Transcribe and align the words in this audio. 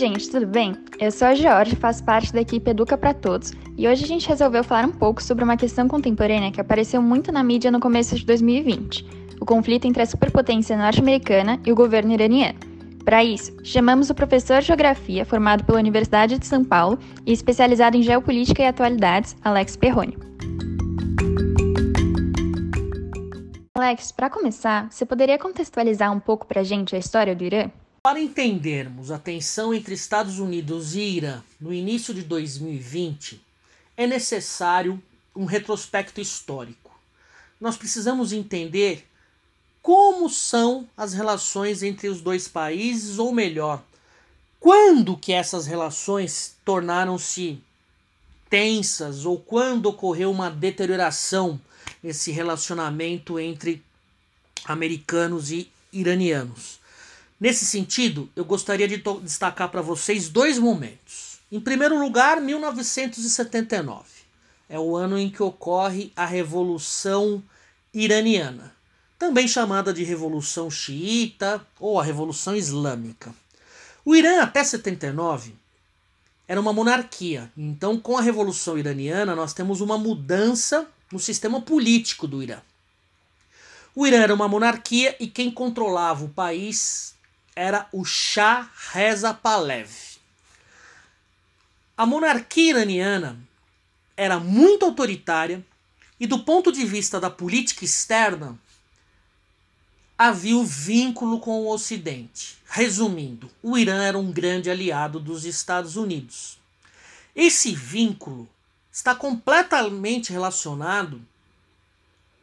Gente, 0.00 0.30
tudo 0.30 0.46
bem? 0.46 0.74
Eu 0.98 1.12
sou 1.12 1.28
a 1.28 1.34
Georgia, 1.34 1.76
faço 1.76 2.02
parte 2.02 2.32
da 2.32 2.40
equipe 2.40 2.70
Educa 2.70 2.96
para 2.96 3.12
Todos, 3.12 3.52
e 3.76 3.86
hoje 3.86 4.02
a 4.02 4.08
gente 4.08 4.26
resolveu 4.26 4.64
falar 4.64 4.86
um 4.86 4.92
pouco 4.92 5.22
sobre 5.22 5.44
uma 5.44 5.58
questão 5.58 5.86
contemporânea 5.86 6.50
que 6.50 6.58
apareceu 6.58 7.02
muito 7.02 7.30
na 7.30 7.42
mídia 7.42 7.70
no 7.70 7.78
começo 7.78 8.16
de 8.16 8.24
2020: 8.24 9.06
o 9.38 9.44
conflito 9.44 9.84
entre 9.84 10.00
a 10.00 10.06
superpotência 10.06 10.74
norte-americana 10.74 11.60
e 11.66 11.70
o 11.70 11.74
governo 11.74 12.14
iraniano. 12.14 12.58
Para 13.04 13.22
isso, 13.22 13.54
chamamos 13.62 14.08
o 14.08 14.14
professor 14.14 14.62
de 14.62 14.68
Geografia, 14.68 15.26
formado 15.26 15.64
pela 15.64 15.78
Universidade 15.78 16.38
de 16.38 16.46
São 16.46 16.64
Paulo 16.64 16.98
e 17.26 17.32
especializado 17.34 17.94
em 17.94 18.02
Geopolítica 18.02 18.62
e 18.62 18.66
Atualidades, 18.68 19.36
Alex 19.44 19.76
Perrone. 19.76 20.16
Alex, 23.74 24.12
para 24.12 24.30
começar, 24.30 24.90
você 24.90 25.04
poderia 25.04 25.38
contextualizar 25.38 26.10
um 26.10 26.20
pouco 26.20 26.46
para 26.46 26.62
a 26.62 26.64
gente 26.64 26.96
a 26.96 26.98
história 26.98 27.36
do 27.36 27.44
Irã? 27.44 27.70
Para 28.02 28.18
entendermos 28.18 29.10
a 29.10 29.18
tensão 29.18 29.74
entre 29.74 29.92
Estados 29.92 30.38
Unidos 30.38 30.94
e 30.94 31.00
Irã 31.00 31.42
no 31.60 31.72
início 31.72 32.14
de 32.14 32.22
2020, 32.22 33.38
é 33.94 34.06
necessário 34.06 35.02
um 35.36 35.44
retrospecto 35.44 36.18
histórico. 36.18 36.98
Nós 37.60 37.76
precisamos 37.76 38.32
entender 38.32 39.06
como 39.82 40.30
são 40.30 40.88
as 40.96 41.12
relações 41.12 41.82
entre 41.82 42.08
os 42.08 42.22
dois 42.22 42.48
países, 42.48 43.18
ou 43.18 43.32
melhor, 43.32 43.82
quando 44.58 45.14
que 45.14 45.34
essas 45.34 45.66
relações 45.66 46.56
tornaram-se 46.64 47.62
tensas 48.48 49.26
ou 49.26 49.38
quando 49.38 49.86
ocorreu 49.86 50.30
uma 50.30 50.50
deterioração 50.50 51.60
nesse 52.02 52.30
relacionamento 52.30 53.38
entre 53.38 53.82
americanos 54.64 55.50
e 55.50 55.70
iranianos. 55.92 56.79
Nesse 57.40 57.64
sentido, 57.64 58.28
eu 58.36 58.44
gostaria 58.44 58.86
de 58.86 59.02
destacar 59.22 59.70
para 59.70 59.80
vocês 59.80 60.28
dois 60.28 60.58
momentos. 60.58 61.38
Em 61.50 61.58
primeiro 61.58 61.98
lugar, 61.98 62.38
1979. 62.38 64.04
É 64.68 64.78
o 64.78 64.94
ano 64.94 65.18
em 65.18 65.30
que 65.30 65.42
ocorre 65.42 66.12
a 66.14 66.26
Revolução 66.26 67.42
Iraniana, 67.94 68.72
também 69.18 69.48
chamada 69.48 69.92
de 69.92 70.04
Revolução 70.04 70.70
Xiita 70.70 71.66
ou 71.80 71.98
a 71.98 72.04
Revolução 72.04 72.54
Islâmica. 72.54 73.34
O 74.04 74.14
Irã, 74.14 74.42
até 74.42 74.62
79, 74.62 75.54
era 76.46 76.60
uma 76.60 76.74
monarquia. 76.74 77.50
Então, 77.56 77.98
com 77.98 78.18
a 78.18 78.22
Revolução 78.22 78.78
Iraniana, 78.78 79.34
nós 79.34 79.54
temos 79.54 79.80
uma 79.80 79.96
mudança 79.96 80.86
no 81.10 81.18
sistema 81.18 81.60
político 81.60 82.28
do 82.28 82.42
Irã. 82.42 82.60
O 83.96 84.06
Irã 84.06 84.18
era 84.18 84.34
uma 84.34 84.46
monarquia 84.46 85.16
e 85.18 85.26
quem 85.26 85.50
controlava 85.50 86.24
o 86.24 86.28
país 86.28 87.18
era 87.54 87.88
o 87.92 88.04
Shah 88.04 88.70
Reza 88.92 89.34
Pahlavi. 89.34 90.18
A 91.96 92.06
monarquia 92.06 92.70
iraniana 92.70 93.38
era 94.16 94.38
muito 94.38 94.84
autoritária 94.84 95.64
e, 96.18 96.26
do 96.26 96.40
ponto 96.40 96.70
de 96.72 96.84
vista 96.84 97.20
da 97.20 97.30
política 97.30 97.84
externa, 97.84 98.58
havia 100.16 100.56
o 100.56 100.64
vínculo 100.64 101.40
com 101.40 101.62
o 101.62 101.72
Ocidente. 101.72 102.58
Resumindo, 102.66 103.50
o 103.62 103.76
Irã 103.76 104.02
era 104.02 104.18
um 104.18 104.30
grande 104.30 104.70
aliado 104.70 105.18
dos 105.18 105.44
Estados 105.44 105.96
Unidos. 105.96 106.58
Esse 107.34 107.74
vínculo 107.74 108.48
está 108.92 109.14
completamente 109.14 110.32
relacionado 110.32 111.20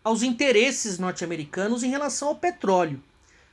aos 0.04 0.24
interesses 0.24 0.98
norte-americanos 0.98 1.84
em 1.84 1.90
relação 1.90 2.30
ao 2.30 2.36
petróleo. 2.36 3.02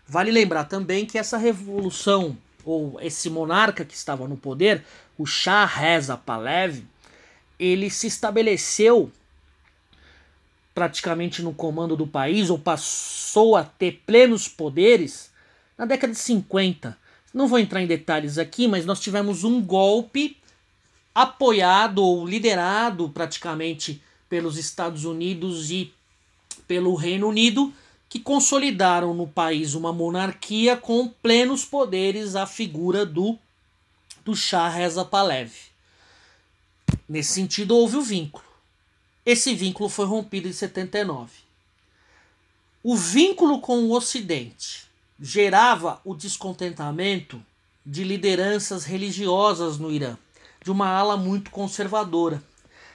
Vale 0.06 0.31
lembrar 0.31 0.65
também 0.65 1.06
que 1.06 1.19
essa 1.19 1.38
revolução, 1.38 2.37
ou 2.65 3.00
esse 3.00 3.31
monarca 3.31 3.84
que 3.84 3.94
estava 3.94 4.28
no 4.28 4.37
poder, 4.37 4.84
o 5.16 5.26
Shah 5.26 5.65
Reza 5.65 6.16
Pahlavi, 6.16 6.87
ele 7.59 7.88
se 7.88 8.06
estabeleceu 8.06 9.10
praticamente 10.75 11.41
no 11.41 11.54
comando 11.54 11.97
do 11.97 12.06
país, 12.06 12.50
ou 12.50 12.59
passou 12.59 13.56
a 13.56 13.62
ter 13.62 14.03
plenos 14.04 14.48
poderes 14.48 15.31
na 15.78 15.87
década 15.87 16.12
de 16.12 16.19
50. 16.19 16.98
Não 17.32 17.47
vou 17.47 17.59
entrar 17.59 17.81
em 17.81 17.86
detalhes 17.86 18.38
aqui, 18.38 18.66
mas 18.66 18.84
nós 18.84 19.00
tivemos 19.00 19.44
um 19.44 19.62
golpe 19.62 20.36
apoiado 21.15 22.03
ou 22.03 22.26
liderado 22.26 23.09
praticamente 23.09 24.03
pelos 24.28 24.59
Estados 24.59 25.04
Unidos 25.04 25.71
e 25.71 25.92
pelo 26.66 26.94
Reino 26.94 27.28
Unido, 27.28 27.72
que 28.14 28.20
consolidaram 28.20 29.12
no 29.12 29.26
país 29.26 29.75
uma 29.75 29.92
monarquia 29.92 30.76
com 30.76 31.08
plenos 31.08 31.64
poderes 31.64 32.36
à 32.36 32.47
figura 32.47 33.04
do, 33.04 33.36
do 34.25 34.36
Shah 34.36 34.69
Reza 34.69 35.04
Pahlavi. 35.04 35.58
Nesse 37.08 37.32
sentido, 37.32 37.74
houve 37.74 37.97
o 37.97 38.03
vínculo. 38.03 38.47
Esse 39.26 39.53
vínculo 39.53 39.88
foi 39.88 40.06
rompido 40.06 40.47
em 40.47 40.53
79. 40.53 41.28
O 42.84 42.94
vínculo 42.94 43.60
com 43.60 43.82
o 43.82 43.91
Ocidente 43.91 44.84
gerava 45.20 46.00
o 46.04 46.14
descontentamento 46.14 47.42
de 47.84 48.04
lideranças 48.04 48.84
religiosas 48.84 49.76
no 49.76 49.91
Irã, 49.91 50.16
de 50.62 50.70
uma 50.70 50.86
ala 50.86 51.16
muito 51.16 51.50
conservadora. 51.50 52.41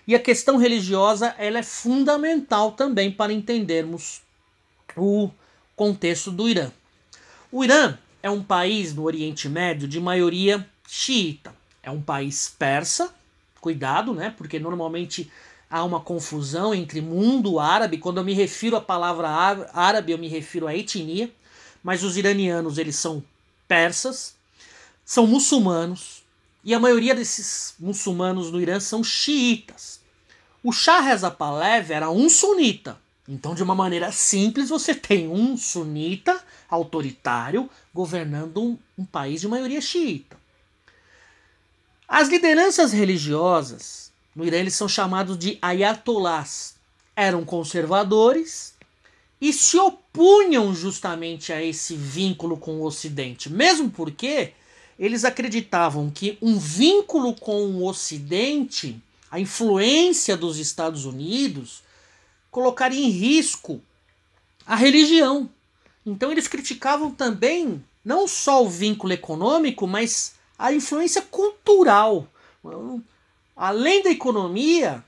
E 0.07 0.15
a 0.15 0.19
questão 0.19 0.55
religiosa 0.55 1.35
ela 1.37 1.59
é 1.59 1.63
fundamental 1.63 2.71
também 2.71 3.11
para 3.11 3.33
entendermos 3.33 4.21
o 4.95 5.29
contexto 5.75 6.31
do 6.31 6.47
Irã. 6.49 6.71
O 7.51 7.63
Irã 7.63 7.97
é 8.21 8.29
um 8.29 8.43
país 8.43 8.93
no 8.93 9.03
Oriente 9.03 9.47
Médio 9.47 9.87
de 9.87 9.99
maioria 9.99 10.67
xiita. 10.87 11.53
É 11.81 11.89
um 11.89 12.01
país 12.01 12.53
persa, 12.57 13.13
cuidado, 13.61 14.13
né? 14.13 14.33
Porque 14.37 14.59
normalmente 14.59 15.31
há 15.69 15.83
uma 15.83 15.99
confusão 15.99 16.73
entre 16.73 17.01
mundo 17.01 17.59
árabe. 17.59 17.97
Quando 17.97 18.17
eu 18.17 18.23
me 18.23 18.33
refiro 18.33 18.75
à 18.75 18.81
palavra 18.81 19.29
árabe, 19.73 20.11
eu 20.11 20.17
me 20.17 20.27
refiro 20.27 20.67
à 20.67 20.75
etnia. 20.75 21.31
Mas 21.83 22.03
os 22.03 22.17
iranianos, 22.17 22.77
eles 22.77 22.95
são 22.95 23.23
persas, 23.67 24.35
são 25.05 25.25
muçulmanos, 25.25 26.23
e 26.63 26.73
a 26.73 26.79
maioria 26.79 27.15
desses 27.15 27.73
muçulmanos 27.79 28.51
no 28.51 28.59
Irã 28.59 28.79
são 28.79 29.03
xiitas. 29.03 30.01
O 30.61 30.73
Shah 30.73 30.99
Reza 30.99 31.31
Pahlavi 31.31 31.93
era 31.93 32.09
um 32.09 32.27
sunita, 32.29 32.97
então, 33.31 33.53
de 33.53 33.61
uma 33.61 33.75
maneira 33.75 34.11
simples, 34.11 34.69
você 34.69 34.95
tem 34.95 35.27
um 35.27 35.55
sunita 35.55 36.43
autoritário 36.67 37.69
governando 37.93 38.59
um, 38.59 38.77
um 38.97 39.05
país 39.05 39.39
de 39.39 39.47
maioria 39.47 39.79
xiita. 39.79 40.35
As 42.07 42.27
lideranças 42.27 42.91
religiosas 42.91 44.11
no 44.35 44.43
Irã 44.43 44.57
eles 44.57 44.73
são 44.73 44.89
chamados 44.89 45.37
de 45.37 45.59
ayatollahs. 45.61 46.73
Eram 47.15 47.45
conservadores 47.45 48.73
e 49.39 49.53
se 49.53 49.77
opunham 49.77 50.73
justamente 50.73 51.53
a 51.53 51.63
esse 51.63 51.95
vínculo 51.95 52.57
com 52.57 52.79
o 52.79 52.83
Ocidente, 52.83 53.47
mesmo 53.47 53.91
porque 53.91 54.53
eles 54.97 55.23
acreditavam 55.23 56.09
que 56.09 56.35
um 56.41 56.57
vínculo 56.57 57.35
com 57.35 57.67
o 57.67 57.85
Ocidente, 57.85 58.99
a 59.29 59.39
influência 59.39 60.35
dos 60.35 60.57
Estados 60.57 61.05
Unidos, 61.05 61.83
colocaria 62.51 63.05
em 63.05 63.09
risco 63.09 63.81
a 64.65 64.75
religião. 64.75 65.49
Então 66.05 66.31
eles 66.31 66.47
criticavam 66.47 67.11
também 67.11 67.83
não 68.03 68.27
só 68.27 68.63
o 68.63 68.69
vínculo 68.69 69.13
econômico, 69.13 69.85
mas 69.87 70.35
a 70.57 70.73
influência 70.73 71.21
cultural. 71.21 72.27
Além 73.55 74.03
da 74.03 74.09
economia, 74.09 75.03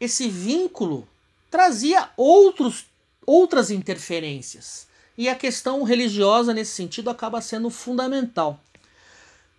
esse 0.00 0.28
vínculo 0.28 1.06
trazia 1.50 2.08
outros, 2.16 2.86
outras 3.26 3.70
interferências. 3.70 4.88
E 5.18 5.28
a 5.28 5.34
questão 5.34 5.82
religiosa, 5.82 6.54
nesse 6.54 6.72
sentido, 6.72 7.10
acaba 7.10 7.40
sendo 7.40 7.68
fundamental. 7.68 8.58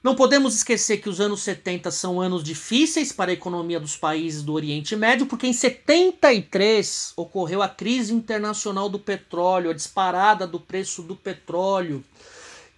Não 0.03 0.15
podemos 0.15 0.55
esquecer 0.55 0.97
que 0.97 1.09
os 1.09 1.21
anos 1.21 1.41
70 1.43 1.91
são 1.91 2.19
anos 2.19 2.43
difíceis 2.43 3.11
para 3.11 3.29
a 3.29 3.33
economia 3.35 3.79
dos 3.79 3.95
países 3.95 4.41
do 4.41 4.53
Oriente 4.53 4.95
Médio, 4.95 5.27
porque 5.27 5.45
em 5.45 5.53
73 5.53 7.13
ocorreu 7.15 7.61
a 7.61 7.69
crise 7.69 8.11
internacional 8.11 8.89
do 8.89 8.97
petróleo, 8.97 9.69
a 9.69 9.75
disparada 9.75 10.47
do 10.47 10.59
preço 10.59 11.03
do 11.03 11.15
petróleo. 11.15 12.03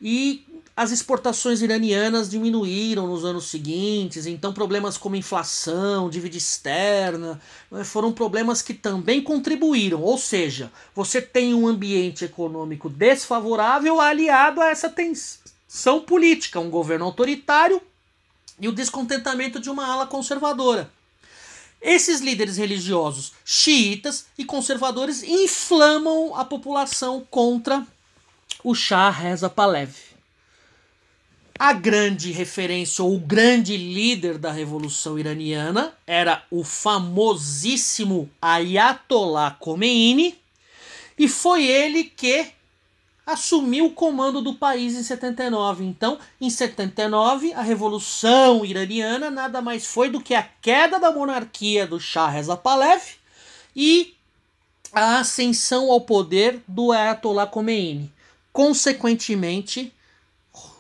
E 0.02 0.46
as 0.75 0.92
exportações 0.92 1.62
iranianas 1.62 2.30
diminuíram 2.30 3.08
nos 3.08 3.24
anos 3.24 3.46
seguintes, 3.46 4.25
então 4.25 4.52
problemas 4.52 4.98
como 4.98 5.16
inflação, 5.16 6.10
dívida 6.10 6.36
externa, 6.36 7.40
né, 7.72 7.86
foram 7.86 8.12
problemas 8.12 8.62
que 8.62 8.74
também 8.74 9.22
contribuíram. 9.22 10.02
Ou 10.02 10.18
seja, 10.18 10.70
você 10.94 11.22
tem 11.22 11.54
um 11.54 11.68
ambiente 11.68 12.25
econômico 12.25 12.90
desfavorável 12.90 14.02
aliado 14.02 14.60
a 14.60 14.68
essa 14.68 14.90
tensão 14.90 15.43
são 15.74 16.02
política, 16.02 16.60
um 16.60 16.70
governo 16.70 17.06
autoritário 17.06 17.81
e 18.60 18.68
o 18.68 18.72
descontentamento 18.72 19.60
de 19.60 19.72
uma 19.72 19.88
ala 19.88 20.06
conservadora. 20.06 20.88
Esses 21.81 22.22
líderes 22.22 22.58
religiosos 22.58 23.34
xiitas 23.44 24.28
e 24.38 24.46
conservadores 24.46 25.24
inflamam 25.24 26.36
a 26.36 26.46
população 26.46 27.25
contra 27.28 27.84
o 28.64 28.75
Shah 28.75 29.10
Reza 29.10 29.50
Pahlavi. 29.50 30.14
A 31.58 31.74
grande 31.74 32.31
referência 32.31 33.04
ou 33.04 33.16
o 33.16 33.20
grande 33.20 33.75
líder 33.75 34.38
da 34.38 34.52
revolução 34.52 35.18
iraniana 35.18 35.92
era 36.06 36.46
o 36.52 36.64
famosíssimo 36.64 38.30
Ayatollah 38.40 39.58
Khomeini, 39.60 40.40
e 41.18 41.28
foi 41.28 41.66
ele 41.66 42.04
que 42.04 42.54
assumiu 43.25 43.86
o 43.86 43.92
comando 43.92 44.42
do 44.42 44.54
país 44.54 44.96
em 44.96 45.04
79. 45.04 45.84
Então, 45.84 46.20
em 46.40 46.50
79, 46.50 47.54
a 47.54 47.62
revolução 47.62 48.66
iraniana 48.66 49.31
nada 49.31 49.62
mais 49.62 49.86
foi 49.86 50.10
do 50.10 50.22
que 50.22 50.34
a 50.34 50.44
queda 50.62 51.00
da 51.00 51.12
monarquia 51.12 51.88
do 51.88 52.00
Shah 52.00 52.30
Reza 52.30 52.58
Pahlavi 52.58 53.16
e 53.75 54.16
a 54.92 55.20
ascensão 55.20 55.92
ao 55.92 56.02
poder 56.02 56.62
do 56.68 56.92
Ayatollah 56.92 57.48
Khomeini. 57.48 58.12
Consequentemente, 58.52 59.92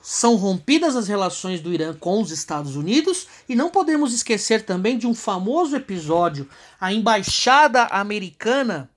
são 0.03 0.35
rompidas 0.35 0.95
as 0.97 1.07
relações 1.07 1.61
do 1.61 1.73
Irã 1.73 1.93
com 1.93 2.21
os 2.21 2.29
Estados 2.29 2.75
Unidos 2.75 3.25
e 3.47 3.55
não 3.55 3.69
podemos 3.69 4.13
esquecer 4.13 4.63
também 4.65 4.97
de 4.97 5.07
um 5.07 5.13
famoso 5.15 5.75
episódio. 5.75 6.47
A 6.79 6.93
embaixada 6.93 7.85
americana 7.85 8.89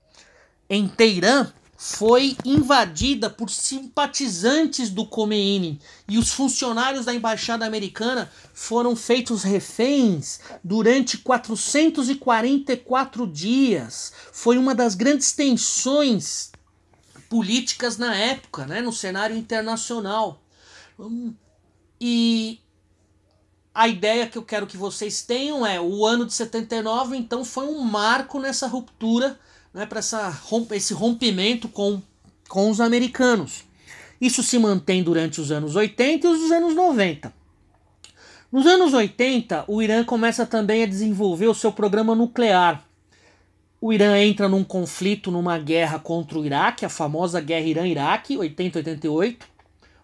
em 0.68 0.88
Teherã 0.88 1.50
foi 1.88 2.36
invadida 2.44 3.30
por 3.30 3.48
simpatizantes 3.48 4.90
do 4.90 5.06
Khomeini 5.06 5.80
e 6.08 6.18
os 6.18 6.32
funcionários 6.32 7.04
da 7.04 7.14
embaixada 7.14 7.64
americana 7.64 8.28
foram 8.52 8.96
feitos 8.96 9.44
reféns 9.44 10.40
durante 10.64 11.16
444 11.18 13.24
dias. 13.28 14.12
Foi 14.32 14.58
uma 14.58 14.74
das 14.74 14.96
grandes 14.96 15.30
tensões 15.30 16.50
políticas 17.28 17.96
na 17.96 18.16
época, 18.16 18.66
né, 18.66 18.80
no 18.80 18.92
cenário 18.92 19.36
internacional. 19.36 20.42
E 22.00 22.58
a 23.72 23.86
ideia 23.86 24.26
que 24.26 24.36
eu 24.36 24.42
quero 24.42 24.66
que 24.66 24.76
vocês 24.76 25.22
tenham 25.22 25.64
é 25.64 25.80
o 25.80 26.04
ano 26.04 26.26
de 26.26 26.34
79, 26.34 27.16
então 27.16 27.44
foi 27.44 27.66
um 27.66 27.80
marco 27.80 28.40
nessa 28.40 28.66
ruptura, 28.66 29.38
né, 29.76 29.84
para 29.84 30.00
esse 30.74 30.94
rompimento 30.94 31.68
com, 31.68 32.00
com 32.48 32.70
os 32.70 32.80
americanos. 32.80 33.62
Isso 34.18 34.42
se 34.42 34.58
mantém 34.58 35.02
durante 35.02 35.38
os 35.38 35.52
anos 35.52 35.76
80 35.76 36.26
e 36.26 36.30
os 36.30 36.50
anos 36.50 36.74
90. 36.74 37.30
Nos 38.50 38.66
anos 38.66 38.94
80, 38.94 39.66
o 39.68 39.82
Irã 39.82 40.02
começa 40.02 40.46
também 40.46 40.82
a 40.82 40.86
desenvolver 40.86 41.46
o 41.46 41.54
seu 41.54 41.70
programa 41.70 42.14
nuclear. 42.14 42.82
O 43.78 43.92
Irã 43.92 44.18
entra 44.18 44.48
num 44.48 44.64
conflito, 44.64 45.30
numa 45.30 45.58
guerra 45.58 45.98
contra 45.98 46.38
o 46.38 46.46
Iraque, 46.46 46.86
a 46.86 46.88
famosa 46.88 47.38
guerra 47.38 47.66
Irã-Iraque, 47.66 48.38
80-88. 48.38 49.36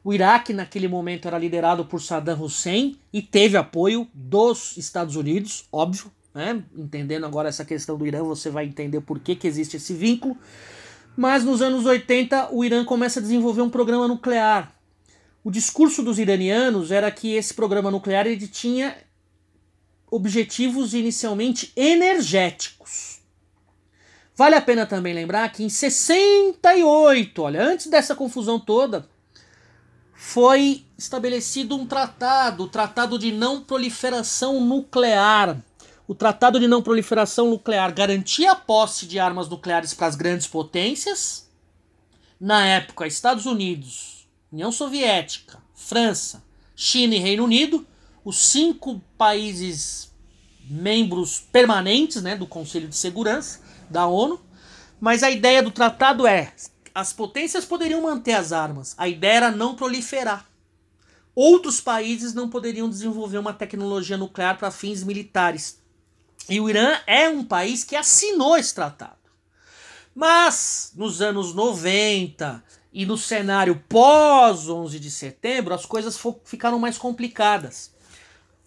O 0.05 0.13
Iraque, 0.13 0.53
naquele 0.53 0.87
momento, 0.87 1.27
era 1.27 1.39
liderado 1.39 1.87
por 1.87 2.03
Saddam 2.03 2.43
Hussein 2.43 2.99
e 3.11 3.23
teve 3.23 3.57
apoio 3.57 4.07
dos 4.13 4.77
Estados 4.77 5.17
Unidos, 5.17 5.65
óbvio. 5.73 6.13
Né? 6.35 6.63
Entendendo 6.77 7.25
agora 7.25 7.49
essa 7.49 7.65
questão 7.65 7.97
do 7.97 8.07
Irã, 8.07 8.23
você 8.23 8.51
vai 8.51 8.65
entender 8.65 9.01
por 9.01 9.19
que, 9.19 9.37
que 9.37 9.47
existe 9.47 9.77
esse 9.77 9.93
vínculo. 9.93 10.37
Mas 11.17 11.45
nos 11.45 11.61
anos 11.61 11.85
80, 11.85 12.55
o 12.55 12.65
Irã 12.65 12.85
começa 12.85 13.21
a 13.21 13.23
desenvolver 13.23 13.63
um 13.63 13.71
programa 13.71 14.09
nuclear. 14.09 14.75
O 15.45 15.51
discurso 15.51 16.03
dos 16.03 16.19
iranianos 16.19 16.91
era 16.91 17.11
que 17.11 17.35
esse 17.35 17.53
programa 17.53 17.91
nuclear 17.91 18.27
ele 18.27 18.47
tinha 18.47 18.97
objetivos 20.11 20.95
inicialmente 20.95 21.73
energéticos. 21.75 23.21
Vale 24.35 24.55
a 24.55 24.61
pena 24.61 24.87
também 24.87 25.13
lembrar 25.13 25.51
que 25.51 25.63
em 25.63 25.69
68, 25.69 27.43
olha, 27.43 27.63
antes 27.63 27.87
dessa 27.89 28.15
confusão 28.15 28.59
toda, 28.59 29.07
foi 30.15 30.85
estabelecido 30.97 31.77
um 31.77 31.87
tratado, 31.87 32.65
o 32.65 32.69
Tratado 32.69 33.19
de 33.19 33.33
Não 33.33 33.61
Proliferação 33.61 34.61
Nuclear. 34.61 35.61
O 36.07 36.15
Tratado 36.15 36.59
de 36.59 36.67
Não 36.67 36.83
Proliferação 36.83 37.51
Nuclear 37.51 37.95
garantia 37.95 38.53
a 38.53 38.57
posse 38.57 39.07
de 39.07 39.19
armas 39.19 39.49
nucleares 39.49 39.95
para 39.95 40.09
as 40.09 40.17
grandes 40.17 40.47
potências. 40.47 41.49
Na 42.41 42.67
época, 42.67 43.07
Estados 43.07 43.47
Unidos, 43.47 44.27
União 44.51 44.73
Soviética, 44.73 45.59
França, 45.75 46.43
China 46.75 47.15
e 47.15 47.19
Reino 47.19 47.45
Unido, 47.45 47.87
os 48.25 48.37
cinco 48.39 49.01
países 49.17 50.13
membros 50.69 51.39
permanentes 51.39 52.21
né, 52.21 52.35
do 52.35 52.47
Conselho 52.47 52.89
de 52.89 52.97
Segurança 52.97 53.61
da 53.89 54.07
ONU. 54.07 54.41
Mas 55.01 55.23
a 55.23 55.31
ideia 55.31 55.63
do 55.63 55.71
tratado 55.71 56.27
é 56.27 56.53
as 56.95 57.13
potências 57.13 57.65
poderiam 57.65 58.03
manter 58.03 58.33
as 58.33 58.53
armas. 58.53 58.95
A 58.99 59.09
ideia 59.09 59.37
era 59.37 59.51
não 59.51 59.75
proliferar. 59.75 60.49
Outros 61.35 61.81
países 61.81 62.35
não 62.35 62.51
poderiam 62.51 62.89
desenvolver 62.89 63.39
uma 63.39 63.53
tecnologia 63.53 64.19
nuclear 64.19 64.59
para 64.59 64.71
fins 64.71 65.03
militares. 65.03 65.82
E 66.49 66.61
o 66.61 66.69
Irã 66.69 66.99
é 67.07 67.29
um 67.29 67.45
país 67.45 67.85
que 67.85 67.97
assinou 67.97 68.57
esse 68.57 68.75
tratado. 68.75 69.17
Mas 70.15 70.93
nos 70.95 71.23
anos 71.23 71.55
90 71.55 72.63
e 72.93 73.07
no 73.07 73.17
cenário 73.17 73.83
pós 73.89 74.69
11 74.69 74.99
de 75.01 75.11
setembro, 75.11 75.73
as 75.73 75.87
coisas 75.87 76.21
ficaram 76.45 76.79
mais 76.79 76.99
complicadas. 76.99 77.91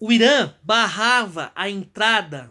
O 0.00 0.12
Irã 0.12 0.52
barrava 0.62 1.52
a 1.54 1.70
entrada 1.70 2.50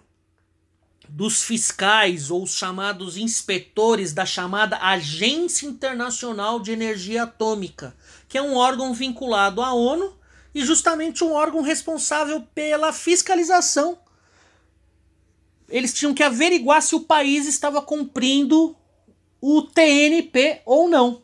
dos 1.07 1.43
fiscais 1.43 2.31
ou 2.31 2.43
os 2.43 2.55
chamados 2.55 3.17
inspetores 3.17 4.13
da 4.13 4.25
chamada 4.25 4.77
Agência 4.77 5.67
Internacional 5.67 6.59
de 6.59 6.71
Energia 6.71 7.23
Atômica, 7.23 7.95
que 8.27 8.37
é 8.37 8.41
um 8.41 8.55
órgão 8.55 8.93
vinculado 8.93 9.61
à 9.61 9.73
ONU 9.73 10.17
e 10.53 10.63
justamente 10.65 11.23
um 11.23 11.33
órgão 11.33 11.61
responsável 11.61 12.41
pela 12.53 12.91
fiscalização. 12.91 13.99
Eles 15.69 15.93
tinham 15.93 16.13
que 16.13 16.23
averiguar 16.23 16.81
se 16.81 16.95
o 16.95 17.01
país 17.01 17.47
estava 17.47 17.81
cumprindo 17.81 18.75
o 19.41 19.61
TNP 19.61 20.61
ou 20.65 20.89
não. 20.89 21.21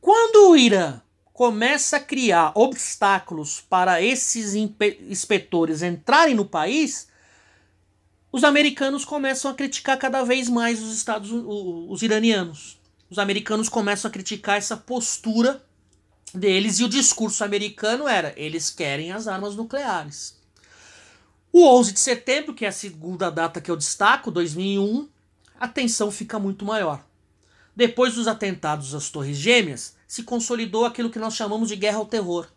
Quando 0.00 0.50
o 0.50 0.56
Irã 0.56 1.00
começa 1.32 1.96
a 1.96 2.00
criar 2.00 2.52
obstáculos 2.54 3.60
para 3.60 4.00
esses 4.00 4.54
inspetores 4.54 5.82
entrarem 5.82 6.34
no 6.34 6.44
país, 6.44 7.08
os 8.30 8.44
americanos 8.44 9.04
começam 9.04 9.50
a 9.50 9.54
criticar 9.54 9.98
cada 9.98 10.22
vez 10.24 10.48
mais 10.48 10.82
os 10.82 10.94
Estados 10.94 11.30
os 11.32 12.02
iranianos. 12.02 12.78
Os 13.08 13.18
americanos 13.18 13.68
começam 13.68 14.08
a 14.08 14.12
criticar 14.12 14.58
essa 14.58 14.76
postura 14.76 15.64
deles 16.32 16.80
e 16.80 16.84
o 16.84 16.88
discurso 16.88 17.44
americano 17.44 18.08
era: 18.08 18.34
eles 18.36 18.70
querem 18.70 19.12
as 19.12 19.28
armas 19.28 19.54
nucleares. 19.54 20.36
O 21.56 21.68
11 21.68 21.92
de 21.92 22.00
setembro, 22.00 22.52
que 22.52 22.64
é 22.64 22.68
a 22.68 22.72
segunda 22.72 23.30
data 23.30 23.60
que 23.60 23.70
eu 23.70 23.76
destaco, 23.76 24.28
2001, 24.28 25.08
a 25.60 25.68
tensão 25.68 26.10
fica 26.10 26.36
muito 26.36 26.64
maior. 26.64 27.06
Depois 27.76 28.16
dos 28.16 28.26
atentados 28.26 28.92
às 28.92 29.08
Torres 29.08 29.36
Gêmeas, 29.36 29.94
se 30.04 30.24
consolidou 30.24 30.84
aquilo 30.84 31.10
que 31.10 31.18
nós 31.20 31.36
chamamos 31.36 31.68
de 31.68 31.76
guerra 31.76 31.98
ao 31.98 32.06
terror. 32.06 32.48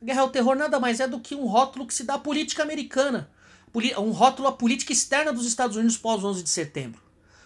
A 0.00 0.04
guerra 0.06 0.22
ao 0.22 0.30
terror 0.30 0.56
nada 0.56 0.80
mais 0.80 0.98
é 0.98 1.06
do 1.06 1.20
que 1.20 1.34
um 1.34 1.44
rótulo 1.44 1.86
que 1.86 1.92
se 1.92 2.04
dá 2.04 2.14
à 2.14 2.18
política 2.18 2.62
americana 2.62 3.30
um 3.98 4.12
rótulo 4.12 4.48
à 4.48 4.52
política 4.52 4.94
externa 4.94 5.30
dos 5.30 5.44
Estados 5.44 5.76
Unidos 5.76 5.98
pós 5.98 6.24
11 6.24 6.42
de 6.42 6.48
setembro. 6.48 7.02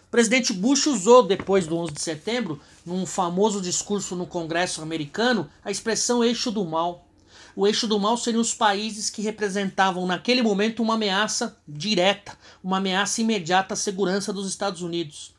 O 0.07 0.11
presidente 0.11 0.53
Bush 0.53 0.87
usou, 0.87 1.25
depois 1.25 1.67
do 1.67 1.77
11 1.77 1.95
de 1.95 2.01
setembro, 2.01 2.61
num 2.85 3.05
famoso 3.05 3.61
discurso 3.61 4.15
no 4.15 4.27
Congresso 4.27 4.83
americano, 4.83 5.51
a 5.65 5.71
expressão 5.71 6.23
eixo 6.23 6.53
do 6.53 6.65
mal. 6.65 7.06
O 7.57 7.67
eixo 7.67 7.89
do 7.89 7.99
mal 7.99 8.17
seriam 8.17 8.41
os 8.41 8.55
países 8.55 9.11
que 9.11 9.23
representavam 9.23 10.07
naquele 10.07 10.43
momento 10.43 10.83
uma 10.83 10.95
ameaça 10.95 11.57
direta, 11.67 12.39
uma 12.63 12.77
ameaça 12.77 13.23
imediata 13.23 13.75
à 13.75 13.77
segurança 13.77 14.33
dos 14.33 14.47
Estados 14.47 14.83
Unidos. 14.83 15.35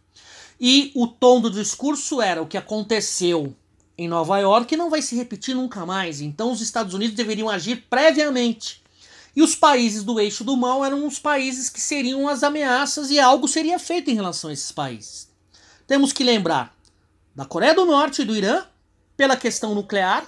E 0.60 0.92
o 0.96 1.08
tom 1.08 1.40
do 1.40 1.52
discurso 1.52 2.20
era 2.20 2.42
o 2.42 2.48
que 2.48 2.58
aconteceu 2.58 3.56
em 3.98 4.08
Nova 4.08 4.38
York 4.40 4.76
não 4.76 4.90
vai 4.90 5.02
se 5.02 5.16
repetir 5.16 5.56
nunca 5.56 5.86
mais. 5.86 6.20
Então 6.20 6.52
os 6.52 6.62
Estados 6.62 6.94
Unidos 6.94 7.16
deveriam 7.16 7.50
agir 7.50 7.86
previamente 7.90 8.82
e 9.38 9.42
os 9.44 9.56
países 9.56 10.04
do 10.04 10.20
eixo 10.20 10.44
do 10.44 10.58
mal 10.58 10.84
eram 10.84 11.06
os 11.06 11.20
países 11.20 11.70
que 11.70 11.80
seriam 11.80 12.28
as 12.28 12.42
ameaças 12.42 13.12
e 13.12 13.20
algo 13.20 13.48
seria 13.48 13.78
feito 13.78 14.10
em 14.10 14.16
relação 14.16 14.50
a 14.50 14.54
esses 14.54 14.72
países. 14.72 15.30
Temos 15.86 16.12
que 16.12 16.24
lembrar 16.24 16.76
da 17.36 17.46
Coreia 17.46 17.76
do 17.76 17.86
Norte 17.86 18.24
e 18.24 18.26
do 18.26 18.36
Irã 18.36 18.64
pela 19.16 19.38
questão 19.38 19.76
nuclear. 19.76 20.28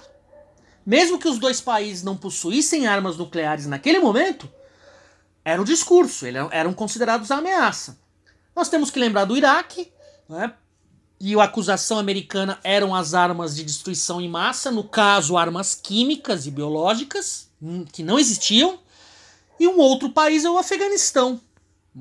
Mesmo 0.90 1.20
que 1.20 1.28
os 1.28 1.38
dois 1.38 1.60
países 1.60 2.02
não 2.02 2.16
possuíssem 2.16 2.88
armas 2.88 3.16
nucleares 3.16 3.64
naquele 3.64 4.00
momento, 4.00 4.50
era 5.44 5.62
o 5.62 5.64
discurso, 5.64 6.26
eram 6.50 6.74
considerados 6.74 7.30
a 7.30 7.36
ameaça. 7.36 7.96
Nós 8.56 8.68
temos 8.68 8.90
que 8.90 8.98
lembrar 8.98 9.24
do 9.24 9.36
Iraque, 9.36 9.92
né? 10.28 10.52
e 11.20 11.32
a 11.36 11.44
acusação 11.44 11.96
americana 11.96 12.58
eram 12.64 12.92
as 12.92 13.14
armas 13.14 13.54
de 13.54 13.62
destruição 13.62 14.20
em 14.20 14.28
massa, 14.28 14.72
no 14.72 14.82
caso, 14.82 15.36
armas 15.36 15.76
químicas 15.76 16.44
e 16.44 16.50
biológicas, 16.50 17.48
hum, 17.62 17.84
que 17.84 18.02
não 18.02 18.18
existiam. 18.18 18.76
E 19.60 19.68
um 19.68 19.78
outro 19.78 20.10
país 20.10 20.44
é 20.44 20.50
o 20.50 20.58
Afeganistão. 20.58 21.40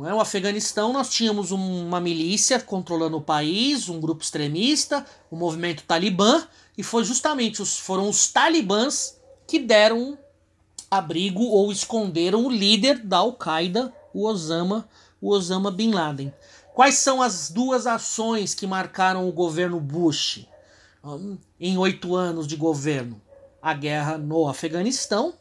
É? 0.03 0.13
O 0.13 0.19
Afeganistão 0.19 0.91
nós 0.93 1.09
tínhamos 1.09 1.51
uma 1.51 1.99
milícia 1.99 2.59
controlando 2.59 3.17
o 3.17 3.21
país, 3.21 3.87
um 3.87 3.99
grupo 3.99 4.23
extremista, 4.23 5.05
o 5.29 5.35
movimento 5.35 5.83
Talibã, 5.83 6.43
e 6.79 6.83
foi 6.83 7.03
justamente 7.03 7.61
os, 7.61 7.77
foram 7.77 8.07
os 8.07 8.29
talibãs 8.29 9.19
que 9.45 9.59
deram 9.59 10.17
abrigo 10.89 11.43
ou 11.43 11.73
esconderam 11.73 12.45
o 12.45 12.49
líder 12.49 12.99
da 12.99 13.17
Al-Qaeda, 13.17 13.93
o 14.13 14.25
Osama, 14.25 14.87
o 15.19 15.27
Osama 15.27 15.71
Bin 15.71 15.91
Laden. 15.91 16.33
Quais 16.73 16.95
são 16.95 17.21
as 17.21 17.49
duas 17.49 17.85
ações 17.85 18.55
que 18.55 18.65
marcaram 18.65 19.27
o 19.27 19.31
governo 19.33 19.77
Bush 19.77 20.47
um, 21.03 21.37
em 21.59 21.77
oito 21.77 22.15
anos 22.15 22.47
de 22.47 22.55
governo? 22.55 23.21
A 23.61 23.73
guerra 23.73 24.17
no 24.17 24.47
Afeganistão, 24.47 25.33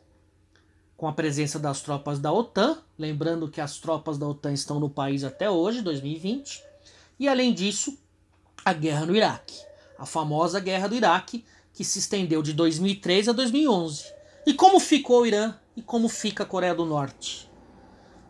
com 0.96 1.06
a 1.06 1.12
presença 1.12 1.56
das 1.56 1.80
tropas 1.80 2.18
da 2.18 2.32
OTAN, 2.32 2.78
lembrando 2.98 3.48
que 3.48 3.60
as 3.60 3.78
tropas 3.78 4.18
da 4.18 4.26
OTAN 4.26 4.54
estão 4.54 4.80
no 4.80 4.90
país 4.90 5.22
até 5.22 5.48
hoje, 5.48 5.82
2020, 5.82 6.64
e 7.16 7.28
além 7.28 7.54
disso, 7.54 7.96
a 8.64 8.72
guerra 8.72 9.06
no 9.06 9.14
Iraque, 9.14 9.67
a 9.98 10.06
famosa 10.06 10.60
guerra 10.60 10.88
do 10.88 10.94
Iraque, 10.94 11.44
que 11.72 11.84
se 11.84 11.98
estendeu 11.98 12.42
de 12.42 12.52
2003 12.52 13.28
a 13.28 13.32
2011. 13.32 14.04
E 14.46 14.54
como 14.54 14.78
ficou 14.80 15.22
o 15.22 15.26
Irã 15.26 15.54
e 15.76 15.82
como 15.82 16.08
fica 16.08 16.44
a 16.44 16.46
Coreia 16.46 16.74
do 16.74 16.86
Norte? 16.86 17.50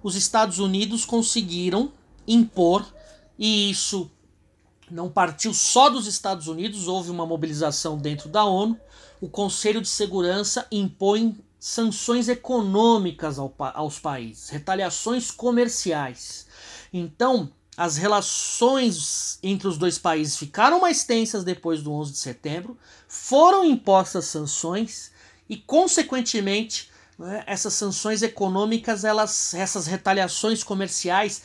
Os 0.03 0.17
Estados 0.17 0.59
Unidos 0.59 1.05
conseguiram 1.05 1.93
impor, 2.27 2.87
e 3.39 3.71
isso 3.71 4.11
não 4.91 5.09
partiu 5.09 5.53
só 5.53 5.89
dos 5.89 6.07
Estados 6.07 6.49
Unidos, 6.49 6.89
houve 6.89 7.11
uma 7.11 7.27
mobilização 7.27 7.99
dentro 7.99 8.29
da 8.29 8.45
ONU. 8.45 8.79
O 9.21 9.29
Conselho 9.29 9.81
de 9.81 9.89
Segurança 9.89 10.67
impõe 10.71 11.39
sanções 11.59 12.29
econômicas 12.29 13.39
ao, 13.39 13.53
aos 13.59 13.99
países, 13.99 14.49
retaliações 14.49 15.31
comerciais. 15.31 16.47
Então, 16.93 17.51
as 17.79 17.97
relações 17.97 19.39
entre 19.41 19.69
os 19.69 19.79
dois 19.79 19.97
países 19.97 20.37
ficaram 20.37 20.81
mais 20.81 21.05
tensas 21.05 21.45
depois 21.45 21.81
do 21.81 21.93
11 21.93 22.11
de 22.11 22.19
setembro, 22.19 22.77
foram 23.07 23.65
impostas 23.65 24.25
sanções 24.25 25.13
e, 25.49 25.57
consequentemente, 25.57 26.91
né, 27.17 27.45
essas 27.47 27.75
sanções 27.75 28.21
econômicas, 28.21 29.05
elas, 29.05 29.55
essas 29.55 29.87
retaliações 29.87 30.65
comerciais, 30.65 31.43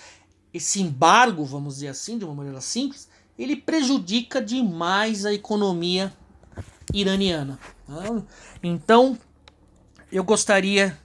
esse 0.51 0.81
embargo, 0.81 1.45
vamos 1.45 1.75
dizer 1.75 1.89
assim, 1.89 2.17
de 2.17 2.25
uma 2.25 2.33
maneira 2.33 2.61
simples, 2.61 3.07
ele 3.37 3.55
prejudica 3.55 4.41
demais 4.41 5.27
a 5.27 5.33
economia 5.33 6.11
iraniana. 6.91 7.59
Então, 8.63 9.19
eu 10.11 10.23
gostaria 10.23 10.99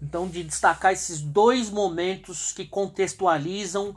então 0.00 0.28
de 0.28 0.42
destacar 0.42 0.92
esses 0.92 1.20
dois 1.20 1.70
momentos 1.70 2.52
que 2.52 2.64
contextualizam 2.64 3.96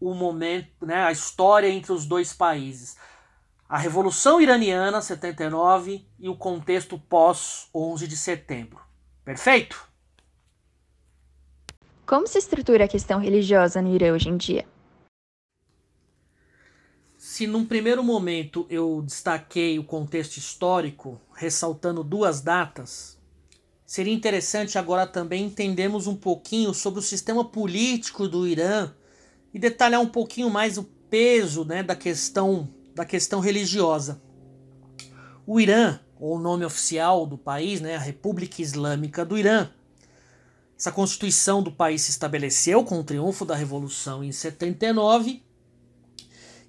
o 0.00 0.14
momento, 0.14 0.84
né, 0.84 1.04
a 1.04 1.12
história 1.12 1.68
entre 1.68 1.92
os 1.92 2.04
dois 2.06 2.32
países. 2.32 2.96
A 3.68 3.78
Revolução 3.78 4.40
Iraniana 4.40 5.00
79 5.00 6.06
e 6.18 6.28
o 6.28 6.36
contexto 6.36 6.98
pós 6.98 7.68
11 7.74 8.06
de 8.06 8.16
setembro. 8.16 8.80
Perfeito? 9.24 9.88
Como 12.06 12.28
se 12.28 12.38
estrutura 12.38 12.84
a 12.84 12.88
questão 12.88 13.18
religiosa 13.18 13.82
no 13.82 13.92
Irã 13.92 14.12
hoje 14.12 14.28
em 14.28 14.36
dia? 14.36 14.64
Se 17.16 17.44
num 17.44 17.66
primeiro 17.66 18.04
momento 18.04 18.64
eu 18.70 19.02
destaquei 19.04 19.80
o 19.80 19.84
contexto 19.84 20.36
histórico, 20.36 21.20
ressaltando 21.34 22.04
duas 22.04 22.40
datas, 22.40 23.15
seria 23.86 24.12
interessante 24.12 24.76
agora 24.76 25.06
também 25.06 25.44
entendermos 25.44 26.08
um 26.08 26.16
pouquinho 26.16 26.74
sobre 26.74 26.98
o 26.98 27.02
sistema 27.02 27.44
político 27.44 28.28
do 28.28 28.46
Irã 28.46 28.92
e 29.54 29.58
detalhar 29.58 30.00
um 30.00 30.08
pouquinho 30.08 30.50
mais 30.50 30.76
o 30.76 30.82
peso 31.08 31.64
né, 31.64 31.82
da 31.82 31.94
questão 31.94 32.68
da 32.94 33.04
questão 33.04 33.40
religiosa. 33.40 34.22
O 35.46 35.60
Irã, 35.60 36.00
ou 36.18 36.36
o 36.36 36.38
nome 36.38 36.64
oficial 36.64 37.26
do 37.26 37.36
país, 37.36 37.80
né, 37.80 37.94
a 37.94 38.00
República 38.00 38.62
Islâmica 38.62 39.22
do 39.22 39.36
Irã, 39.36 39.68
essa 40.78 40.90
constituição 40.90 41.62
do 41.62 41.70
país 41.70 42.02
se 42.02 42.10
estabeleceu 42.10 42.82
com 42.84 42.98
o 42.98 43.04
triunfo 43.04 43.44
da 43.44 43.54
Revolução 43.54 44.24
em 44.24 44.32
79 44.32 45.42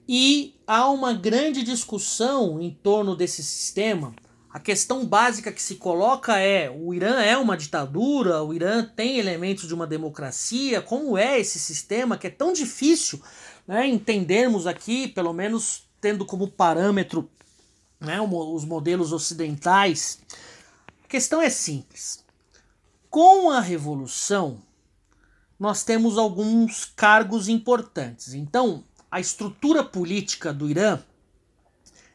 e 0.08 0.56
há 0.66 0.90
uma 0.90 1.14
grande 1.14 1.64
discussão 1.64 2.62
em 2.62 2.72
torno 2.72 3.16
desse 3.16 3.44
sistema. 3.44 4.14
A 4.58 4.60
questão 4.60 5.06
básica 5.06 5.52
que 5.52 5.62
se 5.62 5.76
coloca 5.76 6.40
é: 6.40 6.68
o 6.68 6.92
Irã 6.92 7.22
é 7.22 7.38
uma 7.38 7.56
ditadura, 7.56 8.42
o 8.42 8.52
Irã 8.52 8.84
tem 8.84 9.20
elementos 9.20 9.68
de 9.68 9.74
uma 9.76 9.86
democracia, 9.86 10.82
como 10.82 11.16
é 11.16 11.40
esse 11.40 11.60
sistema 11.60 12.18
que 12.18 12.26
é 12.26 12.32
tão 12.32 12.52
difícil 12.52 13.22
né, 13.68 13.86
entendermos 13.86 14.66
aqui, 14.66 15.10
pelo 15.10 15.32
menos 15.32 15.88
tendo 16.02 16.26
como 16.26 16.48
parâmetro 16.48 17.30
né, 18.00 18.20
os 18.20 18.66
modelos 18.66 19.14
ocidentais. 19.14 20.22
A 21.04 21.08
questão 21.08 21.40
é 21.40 21.52
simples. 21.52 22.26
Com 23.12 23.52
a 23.52 23.60
revolução, 23.60 24.60
nós 25.60 25.84
temos 25.84 26.18
alguns 26.18 26.84
cargos 26.84 27.48
importantes. 27.48 28.34
Então, 28.34 28.84
a 29.12 29.20
estrutura 29.20 29.84
política 29.84 30.52
do 30.52 30.68
Irã, 30.68 31.00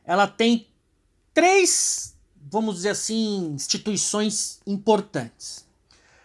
ela 0.05 0.27
tem 0.27 0.67
três, 1.33 2.12
vamos 2.53 2.77
dizer 2.77 2.91
assim, 2.91 3.55
instituições 3.55 4.61
importantes. 4.67 5.67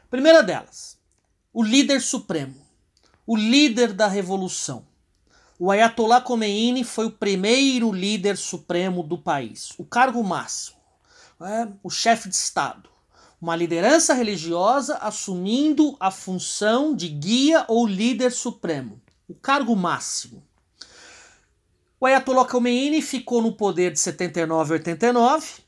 primeira 0.09 0.43
delas, 0.43 0.97
o 1.53 1.63
líder 1.63 2.01
supremo, 2.01 2.53
o 3.25 3.37
líder 3.37 3.93
da 3.93 4.07
revolução. 4.07 4.85
O 5.57 5.71
Ayatollah 5.71 6.19
Khomeini 6.19 6.83
foi 6.83 7.05
o 7.05 7.11
primeiro 7.11 7.93
líder 7.93 8.35
supremo 8.35 9.03
do 9.03 9.17
país, 9.17 9.71
o 9.77 9.85
cargo 9.85 10.21
máximo, 10.21 10.75
é? 11.39 11.69
o 11.81 11.89
chefe 11.89 12.27
de 12.27 12.35
Estado. 12.35 12.89
Uma 13.41 13.55
liderança 13.55 14.13
religiosa 14.13 14.97
assumindo 14.97 15.95
a 15.97 16.11
função 16.11 16.93
de 16.93 17.07
guia 17.07 17.63
ou 17.69 17.87
líder 17.87 18.33
supremo, 18.33 19.01
o 19.29 19.33
cargo 19.33 19.73
máximo. 19.77 20.43
O 22.01 22.05
Ayatollah 22.05 22.45
Khomeini 22.45 23.01
ficou 23.01 23.41
no 23.41 23.53
poder 23.53 23.93
de 23.93 23.99
79 23.99 24.73
a 24.73 24.77
89. 24.77 25.66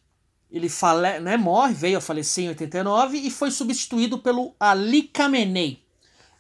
Ele 0.51 0.68
fale, 0.68 1.20
né, 1.20 1.38
morre, 1.38 1.74
veio 1.74 1.98
a 2.00 2.01
falecer 2.01 2.46
em 2.46 2.50
89 2.50 3.18
e 3.18 3.29
foi 3.29 3.51
substituído 3.51 4.18
pelo 4.18 4.56
Ali 4.60 5.03
Khamenei. 5.03 5.84